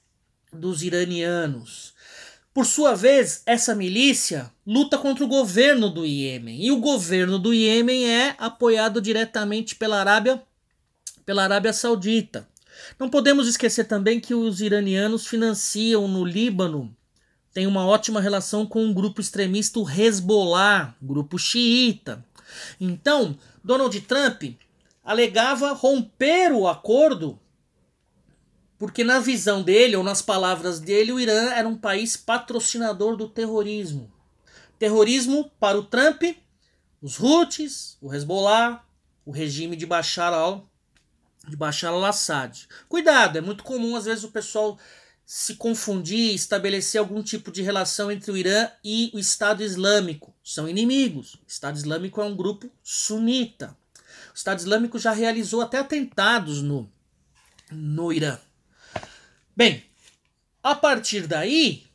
dos 0.53 0.85
iranianos. 0.85 1.95
Por 2.55 2.65
sua 2.65 2.95
vez, 2.95 3.43
essa 3.45 3.75
milícia 3.75 4.53
luta 4.65 4.97
contra 4.99 5.25
o 5.25 5.29
governo 5.29 5.91
do 5.91 6.07
Iêmen. 6.07 6.63
E 6.65 6.71
o 6.71 6.79
governo 6.79 7.41
do 7.41 7.53
Iêmen 7.53 8.09
é 8.09 8.37
apoiado 8.39 9.01
diretamente 9.01 9.75
pela 9.75 9.99
Arábia, 9.99 10.41
pela 11.27 11.43
Arábia 11.43 11.73
Saudita. 11.73 12.47
Não 13.01 13.11
podemos 13.11 13.49
esquecer 13.49 13.85
também 13.85 14.21
que 14.21 14.33
os 14.35 14.61
iranianos 14.61 15.27
financiam 15.27 16.07
no 16.07 16.25
Líbano 16.25 16.95
tem 17.53 17.67
uma 17.67 17.87
ótima 17.87 18.21
relação 18.21 18.67
com 18.67 18.89
o 18.89 18.95
grupo 18.95 19.21
extremista 19.21 19.81
Hezbollah, 19.81 20.95
grupo 21.01 21.39
xiita. 21.39 22.25
Então, 22.81 23.37
Donald 23.63 24.01
Trump 24.03 24.43
alegava 25.05 25.73
romper 25.73 26.53
o 26.53 26.69
acordo 26.69 27.39
porque 28.83 29.05
na 29.05 29.21
visão 29.21 29.63
dele 29.63 29.95
ou 29.95 30.03
nas 30.03 30.21
palavras 30.21 30.81
dele 30.81 31.13
o 31.13 31.21
Irã 31.21 31.51
era 31.53 31.69
um 31.69 31.77
país 31.77 32.17
patrocinador 32.17 33.17
do 33.17 33.29
terrorismo. 33.29 34.13
Terrorismo 34.77 35.49
para 35.61 35.79
o 35.79 35.85
Trump, 35.85 36.25
os 37.01 37.21
Houthis, 37.21 37.97
o 38.01 38.13
Hezbollah, 38.13 38.85
o 39.25 39.31
regime 39.31 39.77
de 39.77 39.87
Bashar 39.87 40.33
al 40.33 40.69
al-Assad. 41.85 42.67
Cuidado, 42.89 43.39
é 43.39 43.41
muito 43.41 43.63
comum 43.63 43.95
às 43.95 44.07
vezes 44.07 44.25
o 44.25 44.33
pessoal 44.33 44.77
se 45.25 45.55
confundir, 45.55 46.35
estabelecer 46.35 46.99
algum 46.99 47.23
tipo 47.23 47.51
de 47.51 47.63
relação 47.63 48.11
entre 48.11 48.31
o 48.31 48.37
Irã 48.37 48.69
e 48.85 49.11
o 49.15 49.19
Estado 49.19 49.63
Islâmico. 49.63 50.35
São 50.45 50.69
inimigos. 50.69 51.35
O 51.35 51.47
Estado 51.47 51.77
Islâmico 51.77 52.21
é 52.21 52.25
um 52.25 52.37
grupo 52.37 52.71
sunita. 52.83 53.77
O 54.33 54.37
Estado 54.37 54.59
Islâmico 54.59 54.99
já 54.99 55.13
realizou 55.13 55.61
até 55.61 55.79
atentados 55.79 56.63
no, 56.63 56.91
no 57.71 58.13
Irã. 58.13 58.39
Bem, 59.57 59.85
a 60.63 60.75
partir 60.75 61.27
daí, 61.27 61.87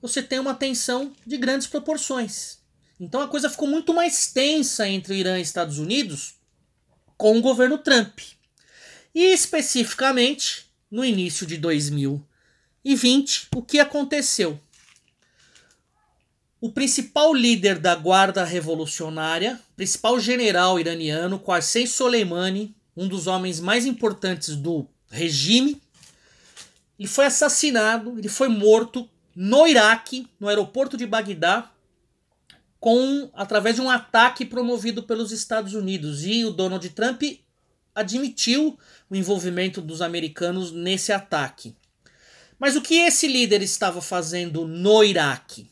você 0.00 0.22
tem 0.22 0.38
uma 0.38 0.54
tensão 0.54 1.12
de 1.26 1.36
grandes 1.36 1.66
proporções. 1.66 2.58
Então 2.98 3.20
a 3.20 3.28
coisa 3.28 3.48
ficou 3.48 3.68
muito 3.68 3.94
mais 3.94 4.32
tensa 4.32 4.88
entre 4.88 5.12
o 5.12 5.16
Irã 5.16 5.38
e 5.38 5.42
Estados 5.42 5.78
Unidos 5.78 6.34
com 7.16 7.38
o 7.38 7.42
governo 7.42 7.78
Trump. 7.78 8.20
E 9.14 9.32
especificamente 9.32 10.70
no 10.90 11.04
início 11.04 11.46
de 11.46 11.56
2000 11.56 12.24
e 12.84 12.94
20, 12.94 13.48
o 13.54 13.62
que 13.62 13.78
aconteceu? 13.78 14.58
O 16.60 16.70
principal 16.70 17.34
líder 17.34 17.78
da 17.78 17.94
guarda 17.94 18.44
revolucionária, 18.44 19.58
principal 19.76 20.20
general 20.20 20.78
iraniano, 20.78 21.38
Qasem 21.38 21.86
Soleimani, 21.86 22.74
um 22.96 23.08
dos 23.08 23.26
homens 23.26 23.60
mais 23.60 23.86
importantes 23.86 24.56
do 24.56 24.86
regime, 25.10 25.80
ele 26.98 27.08
foi 27.08 27.24
assassinado, 27.24 28.18
ele 28.18 28.28
foi 28.28 28.48
morto 28.48 29.08
no 29.34 29.66
Iraque, 29.66 30.28
no 30.38 30.48
aeroporto 30.48 30.98
de 30.98 31.06
Bagdá, 31.06 31.72
com 32.78 33.30
através 33.32 33.76
de 33.76 33.80
um 33.80 33.88
ataque 33.88 34.44
promovido 34.44 35.02
pelos 35.02 35.32
Estados 35.32 35.72
Unidos. 35.72 36.26
E 36.26 36.44
o 36.44 36.50
Donald 36.50 36.86
Trump 36.90 37.22
admitiu 37.94 38.78
o 39.08 39.16
envolvimento 39.16 39.80
dos 39.80 40.02
americanos 40.02 40.72
nesse 40.72 41.10
ataque. 41.10 41.74
Mas 42.60 42.76
o 42.76 42.82
que 42.82 42.94
esse 42.96 43.26
líder 43.26 43.62
estava 43.62 44.02
fazendo 44.02 44.68
no 44.68 45.02
Iraque? 45.02 45.70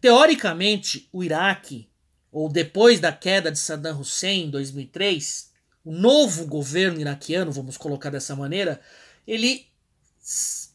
Teoricamente, 0.00 1.08
o 1.12 1.24
Iraque, 1.24 1.90
ou 2.30 2.48
depois 2.48 3.00
da 3.00 3.10
queda 3.10 3.50
de 3.50 3.58
Saddam 3.58 3.98
Hussein 3.98 4.44
em 4.44 4.50
2003, 4.50 5.50
o 5.84 5.90
novo 5.90 6.46
governo 6.46 7.00
iraquiano, 7.00 7.50
vamos 7.50 7.76
colocar 7.76 8.10
dessa 8.10 8.36
maneira, 8.36 8.80
ele 9.26 9.66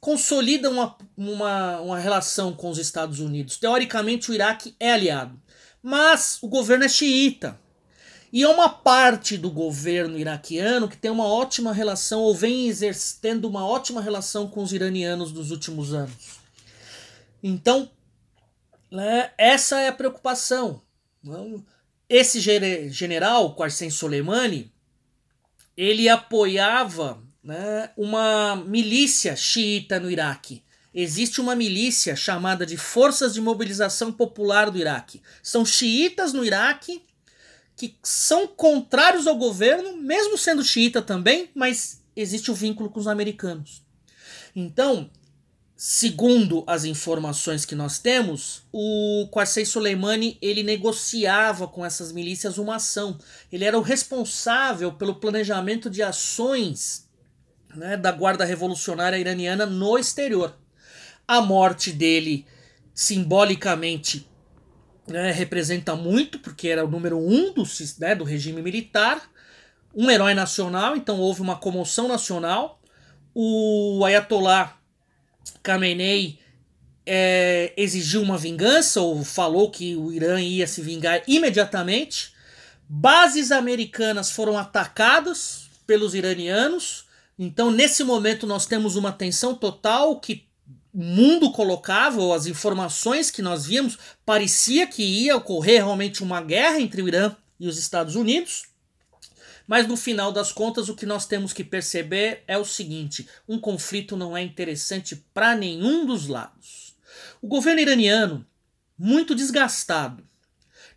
consolida 0.02 0.70
uma, 0.70 0.98
uma, 1.16 1.80
uma 1.80 2.00
relação 2.00 2.54
com 2.54 2.70
os 2.70 2.78
Estados 2.78 3.22
Unidos. 3.22 3.58
Teoricamente, 3.58 4.30
o 4.30 4.34
Iraque 4.34 4.76
é 4.78 4.92
aliado. 4.92 5.42
Mas 5.82 6.40
o 6.42 6.50
governo 6.50 6.84
é 6.84 6.90
xiita. 6.90 7.58
E 8.34 8.44
é 8.44 8.48
uma 8.48 8.70
parte 8.70 9.38
do 9.38 9.50
governo 9.50 10.18
iraquiano 10.18 10.88
que 10.88 10.96
tem 10.96 11.12
uma 11.12 11.28
ótima 11.28 11.74
relação, 11.74 12.22
ou 12.22 12.34
vem 12.34 12.68
exercendo 12.68 13.46
uma 13.46 13.66
ótima 13.66 14.02
relação 14.02 14.48
com 14.48 14.64
os 14.64 14.72
iranianos 14.72 15.34
nos 15.34 15.52
últimos 15.52 15.94
anos. 15.94 16.40
Então, 17.44 17.90
né, 18.90 19.32
essa 19.38 19.82
é 19.82 19.90
a 19.90 19.94
preocupação. 19.94 20.82
Esse 22.08 22.40
general, 22.40 23.54
Qassem 23.56 23.90
Soleimani, 23.90 24.72
ele 25.76 26.08
apoiava 26.08 27.22
né, 27.44 27.92
uma 27.98 28.56
milícia 28.56 29.36
xiita 29.36 30.00
no 30.00 30.10
Iraque. 30.10 30.64
Existe 30.94 31.42
uma 31.42 31.56
milícia 31.56 32.16
chamada 32.16 32.66
de 32.66 32.78
Forças 32.78 33.34
de 33.34 33.42
Mobilização 33.42 34.12
Popular 34.12 34.70
do 34.70 34.78
Iraque. 34.78 35.22
São 35.42 35.66
xiitas 35.66 36.34
no 36.34 36.44
Iraque 36.46 37.02
que 37.82 37.98
são 38.04 38.46
contrários 38.46 39.26
ao 39.26 39.36
governo, 39.36 39.98
mesmo 39.98 40.38
sendo 40.38 40.64
xiita 40.64 41.02
também, 41.02 41.50
mas 41.56 42.04
existe 42.16 42.52
o 42.52 42.54
vínculo 42.54 42.92
com 42.92 43.00
os 43.00 43.08
americanos. 43.08 43.82
Então, 44.56 45.10
segundo 45.76 46.64
as 46.68 46.86
informações 46.86 47.66
que 47.66 47.74
nós 47.74 47.98
temos, 47.98 48.62
o 48.72 49.28
Qasem 49.34 49.66
Soleimani 49.66 50.38
ele 50.40 50.62
negociava 50.62 51.68
com 51.68 51.84
essas 51.84 52.12
milícias 52.12 52.60
uma 52.60 52.76
ação. 52.76 53.18
Ele 53.52 53.66
era 53.66 53.80
o 53.80 53.82
responsável 53.82 54.94
pelo 54.94 55.16
planejamento 55.16 55.90
de 55.90 56.04
ações 56.04 57.10
né, 57.76 57.98
da 57.98 58.12
Guarda 58.12 58.46
Revolucionária 58.46 59.18
Iraniana 59.18 59.66
no 59.66 59.98
exterior. 59.98 60.56
A 61.28 61.42
morte 61.42 61.92
dele, 61.92 62.46
simbolicamente, 62.94 64.30
né, 65.08 65.32
representa 65.32 65.96
muito, 65.96 66.40
porque 66.40 66.68
era 66.68 66.86
o 66.86 66.90
número 66.90 67.18
um 67.18 67.54
do, 67.54 67.64
né, 68.00 68.16
do 68.16 68.24
regime 68.24 68.62
militar, 68.62 69.22
um 69.94 70.10
herói 70.10 70.34
nacional, 70.34 70.96
então 70.96 71.20
houve 71.20 71.42
uma 71.42 71.58
comoção 71.58 72.08
nacional. 72.08 72.82
O 73.34 74.04
Ayatollah 74.06 74.78
Khamenei 75.64 76.40
é, 77.06 77.74
exigiu 77.76 78.22
uma 78.22 78.38
vingança, 78.38 79.02
ou 79.02 79.24
falou 79.24 79.70
que 79.70 79.96
o 79.96 80.12
Irã 80.12 80.40
ia 80.40 80.68
se 80.68 80.82
vingar 80.82 81.22
imediatamente. 81.28 82.34
Bases 82.88 83.52
americanas 83.52 84.32
foram 84.32 84.58
atacadas 84.58 85.70
pelos 85.86 86.14
iranianos. 86.14 87.06
Então, 87.38 87.72
nesse 87.72 88.04
momento, 88.04 88.46
nós 88.46 88.66
temos 88.66 88.96
uma 88.96 89.12
tensão 89.12 89.56
total 89.56 90.20
que 90.20 90.48
mundo 90.94 91.52
colocava, 91.52 92.22
ou 92.22 92.34
as 92.34 92.46
informações 92.46 93.32
que 93.32 93.42
nós 93.42 93.66
víamos, 93.66 93.98
parecia 94.26 94.86
que 94.88 95.04
ia 95.04 95.36
ocorrer 95.36 95.84
realmente 95.84 96.24
uma 96.24 96.42
guerra 96.42 96.80
entre 96.80 97.02
o 97.02 97.08
Irã 97.08 97.36
e 97.60 97.68
os 97.68 97.78
Estados 97.78 98.16
Unidos. 98.16 98.64
Mas 99.68 99.88
no 99.88 99.96
final 99.96 100.32
das 100.32 100.52
contas, 100.52 100.90
o 100.90 100.96
que 100.96 101.06
nós 101.06 101.26
temos 101.26 101.54
que 101.54 101.64
perceber 101.64 102.44
é 102.48 102.58
o 102.58 102.66
seguinte: 102.66 103.28
um 103.48 103.58
conflito 103.58 104.18
não 104.18 104.36
é 104.36 104.42
interessante 104.42 105.16
para 105.34 105.56
nenhum 105.56 106.06
dos 106.06 106.28
lados. 106.28 106.96
O 107.42 107.48
governo 107.48 107.80
iraniano, 107.80 108.46
muito 108.98 109.34
desgastado. 109.34 110.24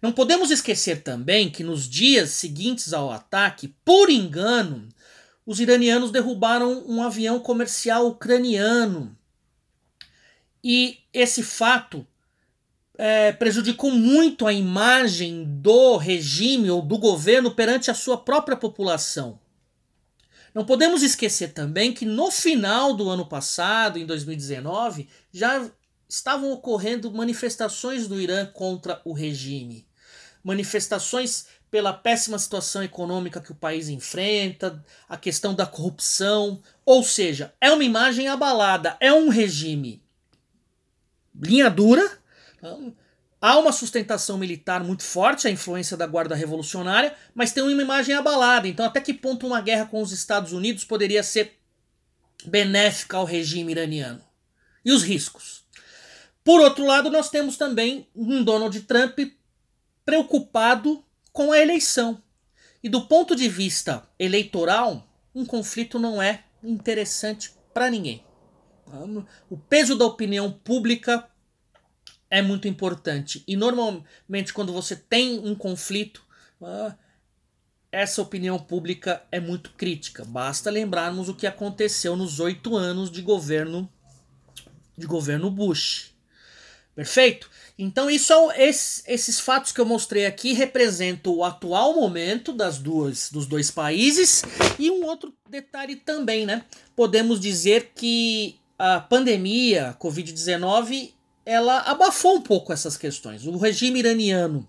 Não 0.03 0.13
podemos 0.13 0.51
esquecer 0.51 1.03
também 1.03 1.51
que 1.51 1.63
nos 1.63 1.89
dias 1.89 2.31
seguintes 2.31 2.93
ao 2.93 3.11
ataque, 3.11 3.75
por 3.85 4.11
engano, 4.11 4.89
os 5.47 5.61
iranianos 5.61 6.11
derrubaram 6.11 6.85
um 6.87 7.03
avião 7.03 7.39
comercial 7.39 8.09
ucraniano 8.09 9.17
e 10.65 11.01
esse 11.13 11.43
fato 11.43 12.07
é, 12.97 13.33
prejudicou 13.33 13.91
muito 13.91 14.47
a 14.47 14.53
imagem 14.53 15.45
do 15.45 15.99
regime 15.99 16.71
ou 16.71 16.81
do 16.81 16.97
governo 16.97 17.55
perante 17.55 17.91
a 17.91 17.95
sua 17.95 18.17
própria 18.17 18.57
população. 18.57 19.39
Não 20.55 20.65
podemos 20.65 21.03
esquecer 21.03 21.53
também 21.53 21.93
que 21.93 22.07
no 22.07 22.31
final 22.31 22.95
do 22.95 23.11
ano 23.11 23.27
passado, 23.27 23.99
em 23.99 24.07
2019, 24.07 25.07
já 25.31 25.69
estavam 26.09 26.53
ocorrendo 26.53 27.13
manifestações 27.13 28.07
do 28.07 28.19
Irã 28.19 28.47
contra 28.47 29.03
o 29.05 29.13
regime. 29.13 29.87
Manifestações 30.43 31.47
pela 31.71 31.93
péssima 31.93 32.39
situação 32.39 32.85
econômica 32.85 33.41
que 33.41 33.51
o 33.51 33.57
país 33.57 33.89
enfrenta, 33.89 34.83
a 35.09 35.17
questão 35.17 35.53
da 35.53 35.67
corrupção, 35.67 36.63
ou 36.87 37.03
seja, 37.03 37.53
é 37.61 37.73
uma 37.73 37.83
imagem 37.83 38.29
abalada, 38.29 38.97
é 39.01 39.13
um 39.13 39.29
regime 39.29 40.04
linha 41.35 41.71
dura. 41.71 42.19
Há 43.41 43.59
uma 43.59 43.73
sustentação 43.73 44.39
militar 44.39 44.83
muito 44.83 45.03
forte, 45.03 45.47
a 45.47 45.51
influência 45.51 45.97
da 45.97 46.07
Guarda 46.07 46.35
Revolucionária, 46.35 47.15
mas 47.35 47.53
tem 47.53 47.63
uma 47.63 47.83
imagem 47.83 48.15
abalada. 48.15 48.67
Então, 48.67 48.87
até 48.87 49.01
que 49.01 49.13
ponto 49.13 49.47
uma 49.47 49.61
guerra 49.61 49.87
com 49.87 50.01
os 50.01 50.13
Estados 50.13 50.53
Unidos 50.53 50.85
poderia 50.85 51.23
ser 51.23 51.59
benéfica 52.47 53.19
ao 53.19 53.25
regime 53.25 53.73
iraniano? 53.73 54.23
E 54.85 54.93
os 54.93 55.03
riscos? 55.03 55.65
Por 56.43 56.61
outro 56.61 56.87
lado, 56.87 57.11
nós 57.11 57.31
temos 57.31 57.57
também 57.57 58.07
um 58.15 58.43
Donald 58.43 58.79
Trump 58.83 59.19
preocupado 60.05 61.05
com 61.33 61.53
a 61.53 61.59
eleição. 61.59 62.23
E 62.83 62.89
do 62.89 63.07
ponto 63.07 63.35
de 63.35 63.49
vista 63.49 64.07
eleitoral, 64.19 65.09
um 65.35 65.45
conflito 65.45 65.99
não 65.99 66.23
é 66.23 66.45
interessante 66.63 67.53
para 67.73 67.91
ninguém. 67.91 68.23
O 69.51 69.57
peso 69.57 69.97
da 69.97 70.05
opinião 70.05 70.51
pública 70.51 71.29
é 72.31 72.43
muito 72.43 72.67
importante. 72.69 73.43
E 73.47 73.57
normalmente, 73.57 74.53
quando 74.53 74.73
você 74.73 74.97
tem 74.97 75.39
um 75.39 75.55
conflito, 75.55 76.23
ah, 76.63 76.95
essa 77.93 78.21
opinião 78.21 78.59
pública 78.59 79.23
é 79.31 79.39
muito 79.39 79.71
crítica. 79.71 80.25
Basta 80.25 80.71
lembrarmos 80.71 81.29
o 81.29 81.35
que 81.35 81.47
aconteceu 81.47 82.17
nos 82.17 82.41
oito 82.41 82.77
anos 82.77 83.11
de 83.11 83.23
governo 83.23 83.89
de 84.97 85.07
governo 85.07 85.51
Bush. 85.51 86.15
Perfeito? 86.95 87.51
Então, 87.77 88.09
isso 88.09 88.33
é 88.53 88.69
esses, 88.69 89.41
fatos 89.41 89.73
que 89.73 89.81
eu 89.81 89.85
mostrei 89.85 90.27
aqui 90.27 90.53
representam 90.53 91.35
o 91.35 91.45
atual 91.45 91.95
momento 91.95 92.53
das 92.53 92.79
duas, 92.79 93.31
dos 93.31 93.47
dois 93.47 93.69
países 93.71 94.45
e 94.79 94.91
um 94.93 95.05
outro 95.05 95.35
detalhe 95.49 95.97
também, 95.97 96.47
né? 96.47 96.65
Podemos 96.95 97.41
dizer 97.41 97.93
que 97.97 98.61
a 98.79 99.01
pandemia 99.01 99.97
Covid-19 100.01 101.13
ela 101.47 101.81
abafou 101.81 102.37
um 102.37 102.41
pouco 102.41 102.73
essas 102.73 102.97
questões. 102.97 103.47
O 103.47 103.57
regime 103.57 103.99
iraniano, 103.99 104.67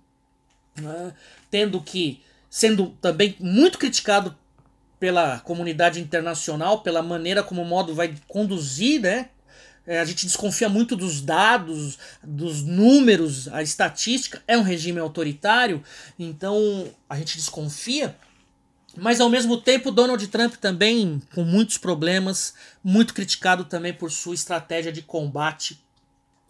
né, 0.79 1.13
tendo 1.49 1.81
que 1.81 2.21
sendo 2.49 2.89
também 3.01 3.35
muito 3.39 3.77
criticado 3.77 4.35
pela 4.99 5.39
comunidade 5.39 5.99
internacional 5.99 6.81
pela 6.81 7.01
maneira 7.01 7.43
como 7.43 7.61
o 7.61 7.65
modo 7.65 7.93
vai 7.93 8.15
conduzir, 8.27 9.01
né, 9.01 9.29
é, 9.87 9.99
a 9.99 10.05
gente 10.05 10.25
desconfia 10.25 10.67
muito 10.67 10.95
dos 10.95 11.21
dados, 11.21 11.99
dos 12.23 12.63
números, 12.63 13.47
a 13.49 13.61
estatística. 13.61 14.41
É 14.47 14.57
um 14.57 14.63
regime 14.63 14.99
autoritário, 14.99 15.83
então 16.17 16.87
a 17.07 17.15
gente 17.17 17.37
desconfia. 17.37 18.15
Mas 18.97 19.19
ao 19.19 19.29
mesmo 19.29 19.59
tempo, 19.59 19.91
Donald 19.91 20.25
Trump 20.27 20.55
também 20.55 21.21
com 21.33 21.43
muitos 21.43 21.77
problemas, 21.77 22.53
muito 22.83 23.13
criticado 23.13 23.65
também 23.65 23.93
por 23.93 24.11
sua 24.11 24.33
estratégia 24.33 24.91
de 24.91 25.01
combate 25.01 25.83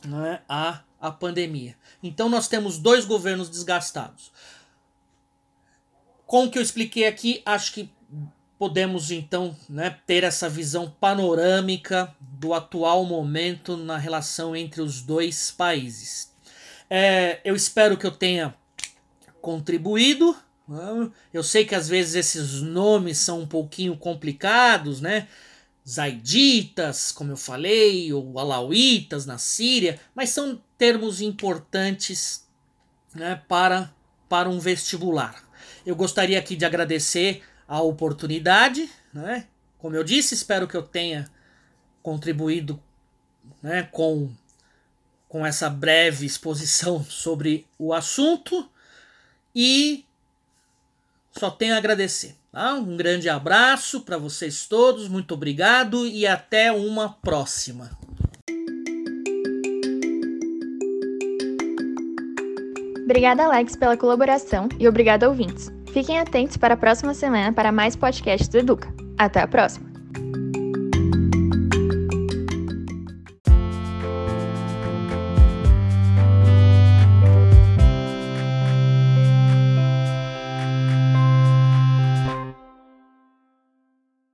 né, 0.06 0.42
à, 0.48 0.82
à 1.00 1.12
pandemia. 1.12 1.76
Então 2.04 2.30
nós 2.30 2.48
temos 2.48 2.78
dois 2.78 3.06
governos 3.06 3.50
desgastados. 3.50 4.32
Com 6.26 6.46
o 6.46 6.52
que 6.52 6.58
eu 6.58 6.64
expliquei 6.64 7.06
aqui, 7.06 7.42
acho 7.46 7.74
que 7.74 7.90
podemos 8.58 9.12
então 9.12 9.56
né, 9.68 9.98
ter 10.06 10.24
essa 10.24 10.50
visão 10.50 10.90
panorâmica 11.00 12.16
do 12.20 12.54
atual 12.54 13.04
momento 13.06 13.76
na 13.76 13.98
relação 13.98 14.56
entre 14.56 14.82
os 14.82 15.02
dois 15.02 15.52
países. 15.52 16.34
É, 16.90 17.42
eu 17.44 17.56
espero 17.56 17.98
que 17.98 18.06
eu 18.06 18.12
tenha 18.12 18.56
contribuído. 19.42 20.36
Eu 21.34 21.44
sei 21.44 21.66
que 21.66 21.76
às 21.76 21.88
vezes 21.88 22.16
esses 22.16 22.62
nomes 22.62 23.18
são 23.18 23.42
um 23.42 23.48
pouquinho 23.48 23.96
complicados, 23.98 25.00
né? 25.00 25.28
Zaiditas, 25.88 27.12
como 27.12 27.32
eu 27.32 27.38
falei, 27.38 28.12
ou 28.12 28.40
alauítas 28.40 29.26
na 29.26 29.38
Síria, 29.38 30.00
mas 30.16 30.32
são 30.32 30.60
termos 30.78 31.22
importantes 31.22 32.48
né, 33.14 33.40
para, 33.48 33.94
para 34.28 34.50
um 34.50 34.60
vestibular. 34.60 35.44
Eu 35.86 35.96
gostaria 35.96 36.40
aqui 36.40 36.56
de 36.56 36.66
agradecer 36.66 37.44
a 37.68 37.82
oportunidade, 37.82 38.90
né? 39.14 39.48
Como 39.78 39.96
eu 39.96 40.04
disse, 40.04 40.34
espero 40.34 40.68
que 40.68 40.76
eu 40.76 40.82
tenha 40.82 41.30
contribuído 42.02 42.82
né, 43.62 43.84
com, 43.92 44.32
com 45.30 45.46
essa 45.46 45.70
breve 45.70 46.26
exposição 46.26 47.04
sobre 47.06 47.68
o 47.78 47.94
assunto 47.94 48.70
e 49.56 50.05
só 51.38 51.50
tenho 51.50 51.76
a 51.76 51.78
agradecer. 51.78 52.36
Tá? 52.52 52.74
Um 52.74 52.96
grande 52.96 53.30
abraço 53.30 54.02
para 54.02 54.18
vocês 54.18 54.66
todos, 54.66 55.08
muito 55.08 55.34
obrigado 55.34 56.08
e 56.08 56.26
até 56.26 56.72
uma 56.72 57.10
próxima. 57.10 57.92
Obrigada, 63.04 63.44
Alex, 63.44 63.76
pela 63.76 63.96
colaboração 63.96 64.68
e 64.80 64.88
obrigada, 64.88 65.30
ouvintes. 65.30 65.72
Fiquem 65.94 66.20
atentos 66.20 66.58
para 66.58 66.74
a 66.74 66.78
próxima 66.78 67.14
semana 67.14 67.54
para 67.54 67.72
mais 67.72 67.96
podcasts 67.96 68.50
do 68.50 68.58
Educa. 68.58 68.94
Até 69.18 69.42
a 69.42 69.48
próxima! 69.48 70.45